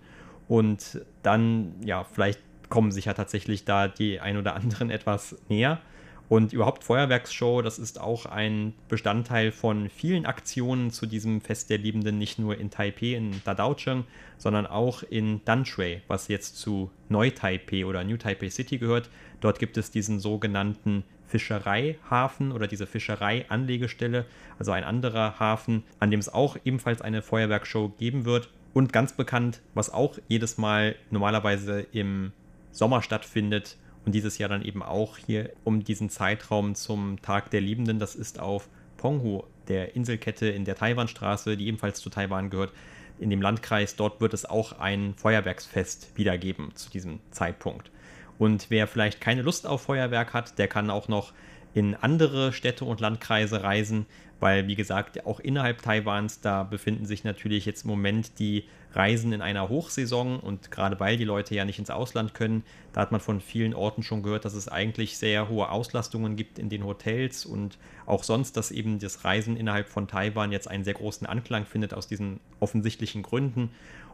Und 0.50 1.02
dann, 1.24 1.74
ja, 1.86 2.04
vielleicht 2.04 2.42
kommen 2.70 2.92
sich 2.92 3.06
ja 3.06 3.14
tatsächlich 3.14 3.64
da 3.64 3.88
die 3.88 4.20
ein 4.20 4.38
oder 4.38 4.56
anderen 4.56 4.90
etwas 4.92 5.38
näher. 5.48 5.80
Und 6.28 6.54
überhaupt 6.54 6.84
Feuerwerksshow, 6.84 7.62
das 7.62 7.78
ist 7.78 8.02
auch 8.02 8.26
ein 8.26 8.74
Bestandteil 8.88 9.52
von 9.52 9.90
vielen 9.90 10.26
Aktionen 10.26 10.90
zu 10.90 11.06
diesem 11.06 11.40
Fest 11.40 11.70
der 11.70 11.78
Liebenden, 11.78 12.18
nicht 12.18 12.40
nur 12.40 12.58
in 12.58 12.72
Taipei, 12.72 13.14
in 13.14 13.42
Dadaocheng, 13.44 14.06
sondern 14.38 14.66
auch 14.66 15.04
in 15.04 15.42
Danshui, 15.46 16.02
was 16.08 16.28
jetzt 16.28 16.58
zu 16.58 16.90
Neu-Taipei 17.10 17.86
oder 17.86 18.04
New 18.04 18.18
Taipei 18.18 18.50
City 18.50 18.80
gehört. 18.80 19.10
Dort 19.40 19.60
gibt 19.60 19.78
es 19.78 19.92
diesen 19.92 20.20
sogenannten 20.20 21.04
Fischereihafen 21.28 22.52
oder 22.52 22.68
diese 22.68 22.88
Fischereianlegestelle, 22.88 24.26
also 24.58 24.72
ein 24.72 24.84
anderer 24.84 25.40
Hafen, 25.40 25.84
an 26.00 26.10
dem 26.10 26.20
es 26.20 26.30
auch 26.30 26.58
ebenfalls 26.66 27.02
eine 27.02 27.22
Feuerwerkshow 27.22 27.90
geben 27.90 28.26
wird. 28.26 28.50
Und 28.74 28.92
ganz 28.92 29.14
bekannt, 29.14 29.62
was 29.74 29.94
auch 29.94 30.18
jedes 30.28 30.58
Mal 30.58 30.96
normalerweise 31.10 31.86
im 31.94 32.34
Sommer 32.72 33.02
stattfindet 33.02 33.78
und 34.06 34.14
dieses 34.14 34.38
Jahr 34.38 34.50
dann 34.50 34.64
eben 34.64 34.84
auch 34.84 35.18
hier 35.18 35.52
um 35.64 35.84
diesen 35.84 36.10
Zeitraum 36.10 36.76
zum 36.76 37.22
Tag 37.22 37.50
der 37.50 37.62
Liebenden, 37.62 38.00
das 38.00 38.16
ist 38.16 38.40
auf 38.40 38.70
Penghu, 38.98 39.44
der 39.68 39.96
Inselkette 39.96 40.48
in 40.48 40.64
der 40.64 40.76
Taiwanstraße, 40.76 41.58
die 41.58 41.68
ebenfalls 41.68 42.00
zu 42.00 42.10
Taiwan 42.10 42.52
gehört, 42.52 42.72
in 43.20 43.30
dem 43.30 43.42
Landkreis. 43.42 43.96
Dort 43.96 44.22
wird 44.22 44.34
es 44.34 44.46
auch 44.46 44.80
ein 44.80 45.16
Feuerwerksfest 45.16 46.12
wiedergeben 46.16 46.76
zu 46.76 46.92
diesem 46.92 47.20
Zeitpunkt. 47.32 47.90
Und 48.38 48.68
wer 48.70 48.88
vielleicht 48.88 49.22
keine 49.22 49.42
Lust 49.42 49.66
auf 49.66 49.84
Feuerwerk 49.84 50.34
hat, 50.34 50.60
der 50.60 50.68
kann 50.68 50.90
auch 50.90 51.08
noch 51.08 51.34
in 51.74 51.96
andere 51.96 52.54
Städte 52.54 52.86
und 52.86 53.00
Landkreise 53.00 53.64
reisen, 53.64 54.06
weil, 54.40 54.68
wie 54.68 54.76
gesagt, 54.76 55.26
auch 55.26 55.40
innerhalb 55.40 55.82
Taiwans, 55.82 56.42
da 56.42 56.64
befinden 56.64 57.06
sich 57.06 57.24
natürlich 57.24 57.66
jetzt 57.66 57.84
im 57.84 57.92
Moment 57.92 58.38
die 58.40 58.66
Reisen 58.94 59.34
in 59.34 59.42
einer 59.42 59.70
Hochsaison 59.70 60.40
und 60.40 60.72
gerade 60.72 61.00
weil 61.00 61.18
die 61.18 61.26
Leute 61.26 61.56
ja 61.56 61.66
nicht 61.66 61.80
ins 61.80 61.90
Ausland 61.90 62.34
können, 62.34 62.64
da 62.94 63.02
hat 63.02 63.12
man 63.12 63.20
von 63.20 63.42
vielen 63.42 63.74
Orten 63.74 64.04
schon 64.04 64.24
gehört, 64.24 64.46
dass 64.46 64.54
es 64.54 64.68
eigentlich 64.68 65.18
sehr 65.18 65.50
hohe 65.50 65.70
Auslastungen 65.70 66.36
gibt 66.36 66.60
in 66.60 66.70
den 66.70 66.86
Hotels 66.86 67.46
und 67.46 67.78
auch 68.06 68.24
sonst, 68.24 68.56
dass 68.58 68.72
eben 68.72 69.00
das 69.00 69.26
Reisen 69.26 69.58
innerhalb 69.58 69.90
von 69.90 70.08
Taiwan 70.08 70.52
jetzt 70.52 70.70
einen 70.70 70.84
sehr 70.84 70.94
großen 70.94 71.28
Anklang 71.28 71.66
findet 71.66 71.94
aus 71.94 72.08
diesen 72.08 72.40
offensichtlichen 72.60 73.24
Gründen. 73.24 73.72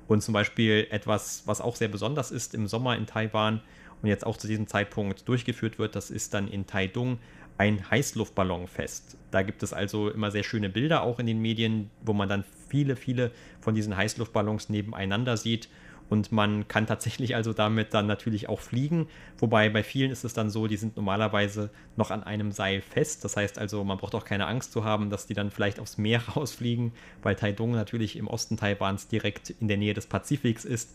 Und 0.07 0.21
zum 0.21 0.33
Beispiel 0.33 0.87
etwas, 0.89 1.43
was 1.45 1.61
auch 1.61 1.75
sehr 1.75 1.87
besonders 1.87 2.31
ist 2.31 2.53
im 2.53 2.67
Sommer 2.67 2.97
in 2.97 3.05
Taiwan, 3.05 3.61
und 4.01 4.09
jetzt 4.09 4.25
auch 4.25 4.37
zu 4.37 4.47
diesem 4.47 4.67
Zeitpunkt 4.67 5.27
durchgeführt 5.27 5.79
wird. 5.79 5.95
Das 5.95 6.09
ist 6.09 6.33
dann 6.33 6.47
in 6.47 6.65
Taidung 6.67 7.19
ein 7.57 7.89
Heißluftballonfest. 7.89 9.17
Da 9.29 9.43
gibt 9.43 9.63
es 9.63 9.73
also 9.73 10.09
immer 10.09 10.31
sehr 10.31 10.43
schöne 10.43 10.69
Bilder 10.69 11.03
auch 11.03 11.19
in 11.19 11.27
den 11.27 11.39
Medien, 11.39 11.89
wo 12.03 12.13
man 12.13 12.27
dann 12.27 12.43
viele, 12.69 12.95
viele 12.95 13.31
von 13.59 13.75
diesen 13.75 13.95
Heißluftballons 13.95 14.69
nebeneinander 14.69 15.37
sieht. 15.37 15.69
Und 16.09 16.33
man 16.33 16.67
kann 16.67 16.87
tatsächlich 16.87 17.35
also 17.35 17.53
damit 17.53 17.93
dann 17.93 18.05
natürlich 18.05 18.49
auch 18.49 18.59
fliegen. 18.59 19.07
Wobei 19.37 19.69
bei 19.69 19.81
vielen 19.81 20.11
ist 20.11 20.25
es 20.25 20.33
dann 20.33 20.49
so, 20.49 20.67
die 20.67 20.75
sind 20.75 20.97
normalerweise 20.97 21.69
noch 21.95 22.11
an 22.11 22.23
einem 22.23 22.51
Seil 22.51 22.81
fest. 22.81 23.23
Das 23.23 23.37
heißt 23.37 23.57
also, 23.57 23.81
man 23.85 23.97
braucht 23.97 24.13
auch 24.15 24.25
keine 24.25 24.45
Angst 24.47 24.73
zu 24.73 24.83
haben, 24.83 25.09
dass 25.09 25.25
die 25.25 25.35
dann 25.35 25.51
vielleicht 25.51 25.79
aufs 25.79 25.97
Meer 25.97 26.21
rausfliegen, 26.35 26.91
weil 27.21 27.35
Taidung 27.35 27.71
natürlich 27.71 28.17
im 28.17 28.27
Osten 28.27 28.57
Taiwans 28.57 29.07
direkt 29.07 29.51
in 29.51 29.69
der 29.69 29.77
Nähe 29.77 29.93
des 29.93 30.07
Pazifiks 30.07 30.65
ist. 30.65 30.93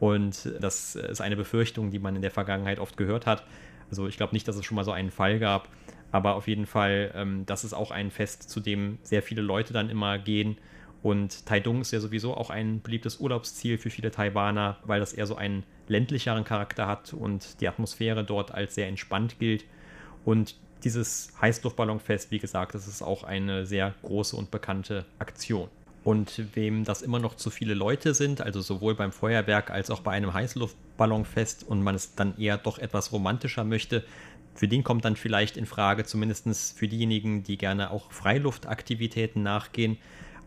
Und 0.00 0.52
das 0.60 0.96
ist 0.96 1.22
eine 1.22 1.36
Befürchtung, 1.36 1.90
die 1.90 1.98
man 1.98 2.14
in 2.14 2.22
der 2.22 2.30
Vergangenheit 2.30 2.78
oft 2.78 2.98
gehört 2.98 3.24
hat. 3.24 3.44
Also 3.90 4.06
ich 4.06 4.18
glaube 4.18 4.34
nicht, 4.34 4.46
dass 4.46 4.56
es 4.56 4.66
schon 4.66 4.76
mal 4.76 4.84
so 4.84 4.92
einen 4.92 5.10
Fall 5.10 5.38
gab, 5.38 5.68
aber 6.12 6.34
auf 6.34 6.48
jeden 6.48 6.66
Fall, 6.66 7.12
ähm, 7.14 7.44
das 7.46 7.64
ist 7.64 7.74
auch 7.74 7.90
ein 7.90 8.10
Fest, 8.10 8.48
zu 8.48 8.60
dem 8.60 8.98
sehr 9.02 9.22
viele 9.22 9.42
Leute 9.42 9.72
dann 9.72 9.90
immer 9.90 10.18
gehen. 10.18 10.56
Und 11.02 11.46
Taidung 11.46 11.80
ist 11.80 11.92
ja 11.92 12.00
sowieso 12.00 12.34
auch 12.34 12.50
ein 12.50 12.80
beliebtes 12.82 13.20
Urlaubsziel 13.20 13.78
für 13.78 13.90
viele 13.90 14.10
Taiwaner, 14.10 14.78
weil 14.84 15.00
das 15.00 15.12
eher 15.12 15.26
so 15.26 15.36
einen 15.36 15.64
ländlicheren 15.86 16.44
Charakter 16.44 16.86
hat 16.86 17.12
und 17.12 17.60
die 17.60 17.68
Atmosphäre 17.68 18.24
dort 18.24 18.52
als 18.52 18.74
sehr 18.74 18.88
entspannt 18.88 19.38
gilt. 19.38 19.64
Und 20.24 20.56
dieses 20.84 21.32
Heißluftballonfest, 21.40 22.30
wie 22.30 22.38
gesagt, 22.38 22.74
das 22.74 22.88
ist 22.88 23.02
auch 23.02 23.24
eine 23.24 23.66
sehr 23.66 23.94
große 24.02 24.36
und 24.36 24.50
bekannte 24.50 25.04
Aktion. 25.18 25.68
Und 26.04 26.42
wem 26.54 26.84
das 26.84 27.02
immer 27.02 27.18
noch 27.18 27.34
zu 27.34 27.50
viele 27.50 27.74
Leute 27.74 28.14
sind, 28.14 28.40
also 28.40 28.60
sowohl 28.60 28.94
beim 28.94 29.12
Feuerwerk 29.12 29.70
als 29.70 29.90
auch 29.90 30.00
bei 30.00 30.12
einem 30.12 30.32
Heißluftballonfest 30.32 31.64
und 31.68 31.82
man 31.82 31.94
es 31.94 32.14
dann 32.14 32.38
eher 32.38 32.56
doch 32.56 32.78
etwas 32.78 33.12
romantischer 33.12 33.64
möchte, 33.64 34.04
für 34.58 34.66
den 34.66 34.82
kommt 34.82 35.04
dann 35.04 35.14
vielleicht 35.14 35.56
in 35.56 35.66
Frage, 35.66 36.04
zumindest 36.04 36.76
für 36.76 36.88
diejenigen, 36.88 37.44
die 37.44 37.56
gerne 37.56 37.92
auch 37.92 38.10
Freiluftaktivitäten 38.10 39.40
nachgehen, 39.40 39.98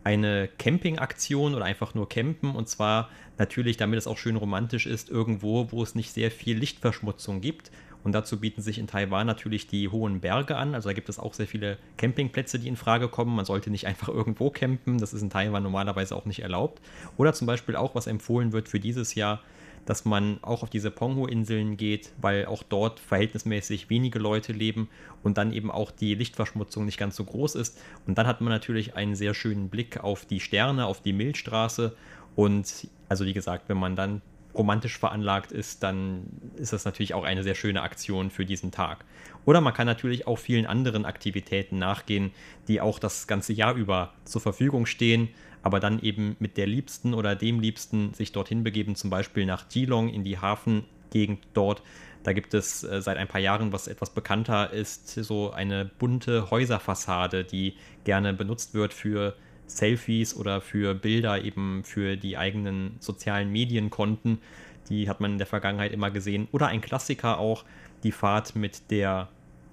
eine 0.04 0.50
Campingaktion 0.58 1.54
oder 1.54 1.64
einfach 1.64 1.94
nur 1.94 2.08
campen 2.10 2.54
und 2.54 2.68
zwar 2.68 3.08
natürlich, 3.38 3.78
damit 3.78 3.98
es 3.98 4.06
auch 4.06 4.18
schön 4.18 4.36
romantisch 4.36 4.86
ist, 4.86 5.08
irgendwo, 5.08 5.72
wo 5.72 5.82
es 5.82 5.94
nicht 5.94 6.12
sehr 6.12 6.30
viel 6.30 6.58
Lichtverschmutzung 6.58 7.40
gibt 7.40 7.70
und 8.04 8.12
dazu 8.12 8.38
bieten 8.38 8.60
sich 8.60 8.78
in 8.78 8.86
Taiwan 8.86 9.26
natürlich 9.26 9.66
die 9.66 9.88
hohen 9.88 10.20
Berge 10.20 10.56
an. 10.56 10.74
Also 10.74 10.90
da 10.90 10.92
gibt 10.92 11.08
es 11.08 11.18
auch 11.18 11.32
sehr 11.32 11.46
viele 11.46 11.78
Campingplätze, 11.96 12.58
die 12.58 12.68
in 12.68 12.76
Frage 12.76 13.08
kommen. 13.08 13.34
Man 13.34 13.44
sollte 13.44 13.70
nicht 13.70 13.86
einfach 13.86 14.08
irgendwo 14.08 14.50
campen. 14.50 14.98
Das 14.98 15.14
ist 15.14 15.22
in 15.22 15.30
Taiwan 15.30 15.62
normalerweise 15.62 16.16
auch 16.16 16.24
nicht 16.24 16.40
erlaubt. 16.40 16.82
Oder 17.16 17.32
zum 17.32 17.46
Beispiel 17.46 17.76
auch, 17.76 17.94
was 17.94 18.08
empfohlen 18.08 18.52
wird 18.52 18.68
für 18.68 18.80
dieses 18.80 19.14
Jahr, 19.14 19.40
dass 19.86 20.04
man 20.04 20.38
auch 20.42 20.62
auf 20.62 20.70
diese 20.70 20.90
Ponghu-Inseln 20.90 21.76
geht, 21.76 22.12
weil 22.20 22.46
auch 22.46 22.62
dort 22.62 23.00
verhältnismäßig 23.00 23.90
wenige 23.90 24.18
Leute 24.18 24.52
leben 24.52 24.88
und 25.22 25.38
dann 25.38 25.52
eben 25.52 25.70
auch 25.70 25.90
die 25.90 26.14
Lichtverschmutzung 26.14 26.84
nicht 26.84 26.98
ganz 26.98 27.16
so 27.16 27.24
groß 27.24 27.56
ist. 27.56 27.78
Und 28.06 28.18
dann 28.18 28.26
hat 28.26 28.40
man 28.40 28.52
natürlich 28.52 28.94
einen 28.94 29.14
sehr 29.14 29.34
schönen 29.34 29.68
Blick 29.68 30.02
auf 30.02 30.24
die 30.24 30.40
Sterne, 30.40 30.86
auf 30.86 31.00
die 31.00 31.12
Milchstraße. 31.12 31.96
Und 32.36 32.88
also 33.08 33.24
wie 33.24 33.32
gesagt, 33.32 33.68
wenn 33.68 33.78
man 33.78 33.96
dann 33.96 34.22
romantisch 34.54 34.98
veranlagt 34.98 35.50
ist, 35.50 35.82
dann 35.82 36.24
ist 36.56 36.72
das 36.72 36.84
natürlich 36.84 37.14
auch 37.14 37.24
eine 37.24 37.42
sehr 37.42 37.54
schöne 37.54 37.82
Aktion 37.82 38.30
für 38.30 38.44
diesen 38.44 38.70
Tag. 38.70 39.04
Oder 39.44 39.60
man 39.60 39.74
kann 39.74 39.86
natürlich 39.86 40.26
auch 40.26 40.38
vielen 40.38 40.66
anderen 40.66 41.04
Aktivitäten 41.04 41.78
nachgehen, 41.78 42.32
die 42.68 42.80
auch 42.80 42.98
das 42.98 43.26
ganze 43.26 43.52
Jahr 43.52 43.74
über 43.74 44.12
zur 44.24 44.40
Verfügung 44.40 44.86
stehen, 44.86 45.30
aber 45.62 45.80
dann 45.80 46.00
eben 46.00 46.36
mit 46.38 46.56
der 46.56 46.66
Liebsten 46.66 47.14
oder 47.14 47.36
dem 47.36 47.60
Liebsten 47.60 48.14
sich 48.14 48.32
dorthin 48.32 48.64
begeben, 48.64 48.96
zum 48.96 49.10
Beispiel 49.10 49.46
nach 49.46 49.68
Geelong 49.68 50.08
in 50.08 50.24
die 50.24 50.38
Hafengegend 50.38 51.40
dort. 51.54 51.82
Da 52.22 52.32
gibt 52.32 52.54
es 52.54 52.84
äh, 52.84 53.00
seit 53.02 53.16
ein 53.16 53.28
paar 53.28 53.40
Jahren, 53.40 53.72
was 53.72 53.88
etwas 53.88 54.10
bekannter 54.10 54.72
ist, 54.72 55.08
so 55.08 55.50
eine 55.50 55.84
bunte 55.84 56.50
Häuserfassade, 56.50 57.44
die 57.44 57.74
gerne 58.04 58.32
benutzt 58.32 58.74
wird 58.74 58.92
für 58.92 59.34
Selfies 59.66 60.36
oder 60.36 60.60
für 60.60 60.94
Bilder 60.94 61.42
eben 61.42 61.82
für 61.84 62.16
die 62.16 62.36
eigenen 62.36 62.96
sozialen 63.00 63.50
Medienkonten. 63.50 64.38
Die 64.88 65.08
hat 65.08 65.20
man 65.20 65.32
in 65.32 65.38
der 65.38 65.46
Vergangenheit 65.46 65.92
immer 65.92 66.10
gesehen. 66.10 66.48
Oder 66.52 66.68
ein 66.68 66.80
Klassiker 66.80 67.38
auch, 67.38 67.64
die 68.02 68.12
Fahrt 68.12 68.56
mit 68.56 68.90
der 68.90 69.28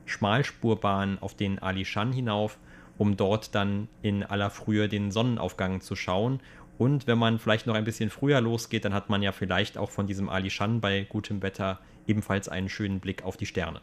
Schmalspurbahn 0.05 1.19
auf 1.19 1.35
den 1.35 1.59
Alishan 1.59 2.13
hinauf, 2.13 2.57
um 2.99 3.17
dort 3.17 3.55
dann 3.55 3.87
in 4.03 4.23
aller 4.23 4.51
Frühe 4.51 4.87
den 4.87 5.09
Sonnenaufgang 5.09 5.81
zu 5.81 5.95
schauen. 5.95 6.41
Und 6.77 7.07
wenn 7.07 7.17
man 7.17 7.39
vielleicht 7.39 7.65
noch 7.65 7.73
ein 7.73 7.85
bisschen 7.85 8.11
früher 8.11 8.41
losgeht, 8.41 8.85
dann 8.85 8.93
hat 8.93 9.09
man 9.09 9.23
ja 9.23 9.31
vielleicht 9.31 9.77
auch 9.77 9.89
von 9.89 10.05
diesem 10.05 10.29
Alishan 10.29 10.81
bei 10.81 11.07
gutem 11.09 11.41
Wetter 11.41 11.79
ebenfalls 12.05 12.49
einen 12.49 12.69
schönen 12.69 12.99
Blick 12.99 13.23
auf 13.23 13.37
die 13.37 13.47
Sterne. 13.47 13.81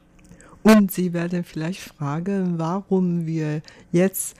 Und 0.62 0.92
Sie 0.92 1.12
werden 1.12 1.44
vielleicht 1.44 1.80
fragen, 1.80 2.58
warum 2.58 3.26
wir 3.26 3.62
jetzt 3.90 4.36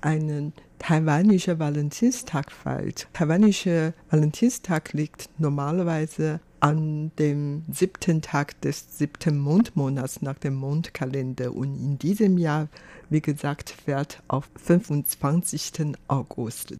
einen 0.00 0.52
taiwanischer 0.78 1.58
Valentinstag 1.58 2.50
feiert. 2.50 3.08
Taiwanischer 3.12 3.92
Valentinstag 4.10 4.92
liegt 4.92 5.28
normalerweise 5.38 6.40
an 6.60 7.12
dem 7.18 7.64
siebten 7.70 8.22
Tag 8.22 8.60
des 8.60 8.98
siebten 8.98 9.38
Mondmonats 9.38 10.22
nach 10.22 10.38
dem 10.38 10.54
Mondkalender 10.54 11.52
und 11.52 11.74
in 11.76 11.98
diesem 11.98 12.38
Jahr, 12.38 12.68
wie 13.10 13.20
gesagt, 13.20 13.70
fährt 13.70 14.22
auf 14.28 14.48
25. 14.56 15.94
August. 16.08 16.76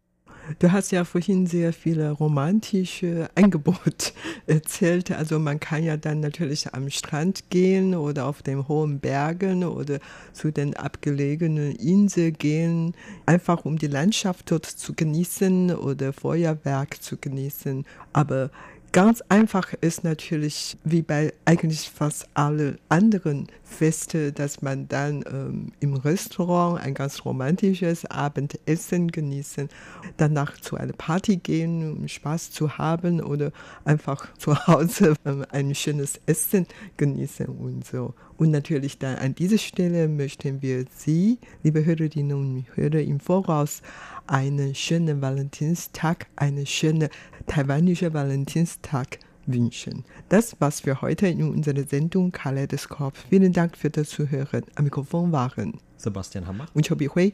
Du 0.60 0.70
hast 0.70 0.92
ja 0.92 1.04
vorhin 1.04 1.46
sehr 1.46 1.72
viele 1.72 2.12
romantische 2.12 3.28
Angebote 3.34 4.12
erzählt. 4.46 5.10
Also 5.10 5.40
man 5.40 5.58
kann 5.58 5.82
ja 5.82 5.96
dann 5.96 6.20
natürlich 6.20 6.72
am 6.72 6.88
Strand 6.88 7.50
gehen 7.50 7.94
oder 7.96 8.26
auf 8.26 8.42
den 8.42 8.68
hohen 8.68 9.00
Bergen 9.00 9.64
oder 9.64 9.98
zu 10.32 10.52
den 10.52 10.76
abgelegenen 10.76 11.74
Inseln 11.74 12.34
gehen, 12.34 12.94
einfach 13.26 13.64
um 13.64 13.76
die 13.76 13.88
Landschaft 13.88 14.50
dort 14.50 14.66
zu 14.66 14.94
genießen 14.94 15.74
oder 15.74 16.12
Feuerwerk 16.12 17.02
zu 17.02 17.16
genießen. 17.16 17.84
Aber 18.12 18.50
Ganz 18.96 19.20
einfach 19.28 19.74
ist 19.82 20.04
natürlich, 20.04 20.78
wie 20.82 21.02
bei 21.02 21.34
eigentlich 21.44 21.90
fast 21.90 22.26
allen 22.32 22.78
anderen 22.88 23.46
Feste, 23.62 24.32
dass 24.32 24.62
man 24.62 24.88
dann 24.88 25.22
ähm, 25.30 25.72
im 25.80 25.92
Restaurant 25.96 26.80
ein 26.80 26.94
ganz 26.94 27.26
romantisches 27.26 28.06
Abendessen 28.06 29.08
genießen, 29.08 29.68
danach 30.16 30.58
zu 30.58 30.78
einer 30.78 30.94
Party 30.94 31.36
gehen, 31.36 31.98
um 31.98 32.08
Spaß 32.08 32.52
zu 32.52 32.78
haben 32.78 33.20
oder 33.20 33.52
einfach 33.84 34.34
zu 34.38 34.56
Hause 34.66 35.12
ähm, 35.26 35.44
ein 35.50 35.74
schönes 35.74 36.18
Essen 36.24 36.66
genießen 36.96 37.48
und 37.48 37.84
so. 37.84 38.14
Und 38.38 38.50
natürlich 38.50 38.98
dann 38.98 39.16
an 39.16 39.34
dieser 39.34 39.58
Stelle 39.58 40.08
möchten 40.08 40.62
wir 40.62 40.86
Sie, 40.94 41.38
liebe 41.62 41.84
Hörerinnen 41.84 42.34
und 42.34 42.64
Hörer, 42.74 43.00
im 43.00 43.20
Voraus 43.20 43.82
einen 44.26 44.74
schönen 44.74 45.20
Valentinstag, 45.22 46.26
einen 46.36 46.66
schönen 46.66 47.08
taiwanische 47.46 48.12
Valentinstag 48.12 49.18
wünschen. 49.46 50.04
Das 50.28 50.60
war's 50.60 50.80
für 50.80 51.00
heute 51.00 51.28
in 51.28 51.48
unserer 51.48 51.84
Sendung 51.84 52.32
Kaleidoskop. 52.32 53.16
Vielen 53.30 53.52
Dank 53.52 53.76
für 53.76 53.90
das 53.90 54.10
Zuhören. 54.10 54.62
Am 54.74 54.84
Mikrofon 54.84 55.32
waren 55.32 55.78
Sebastian 55.96 56.46
Hammer 56.46 56.66
und 56.74 56.86
Chobi 56.86 57.08
Hui. 57.08 57.32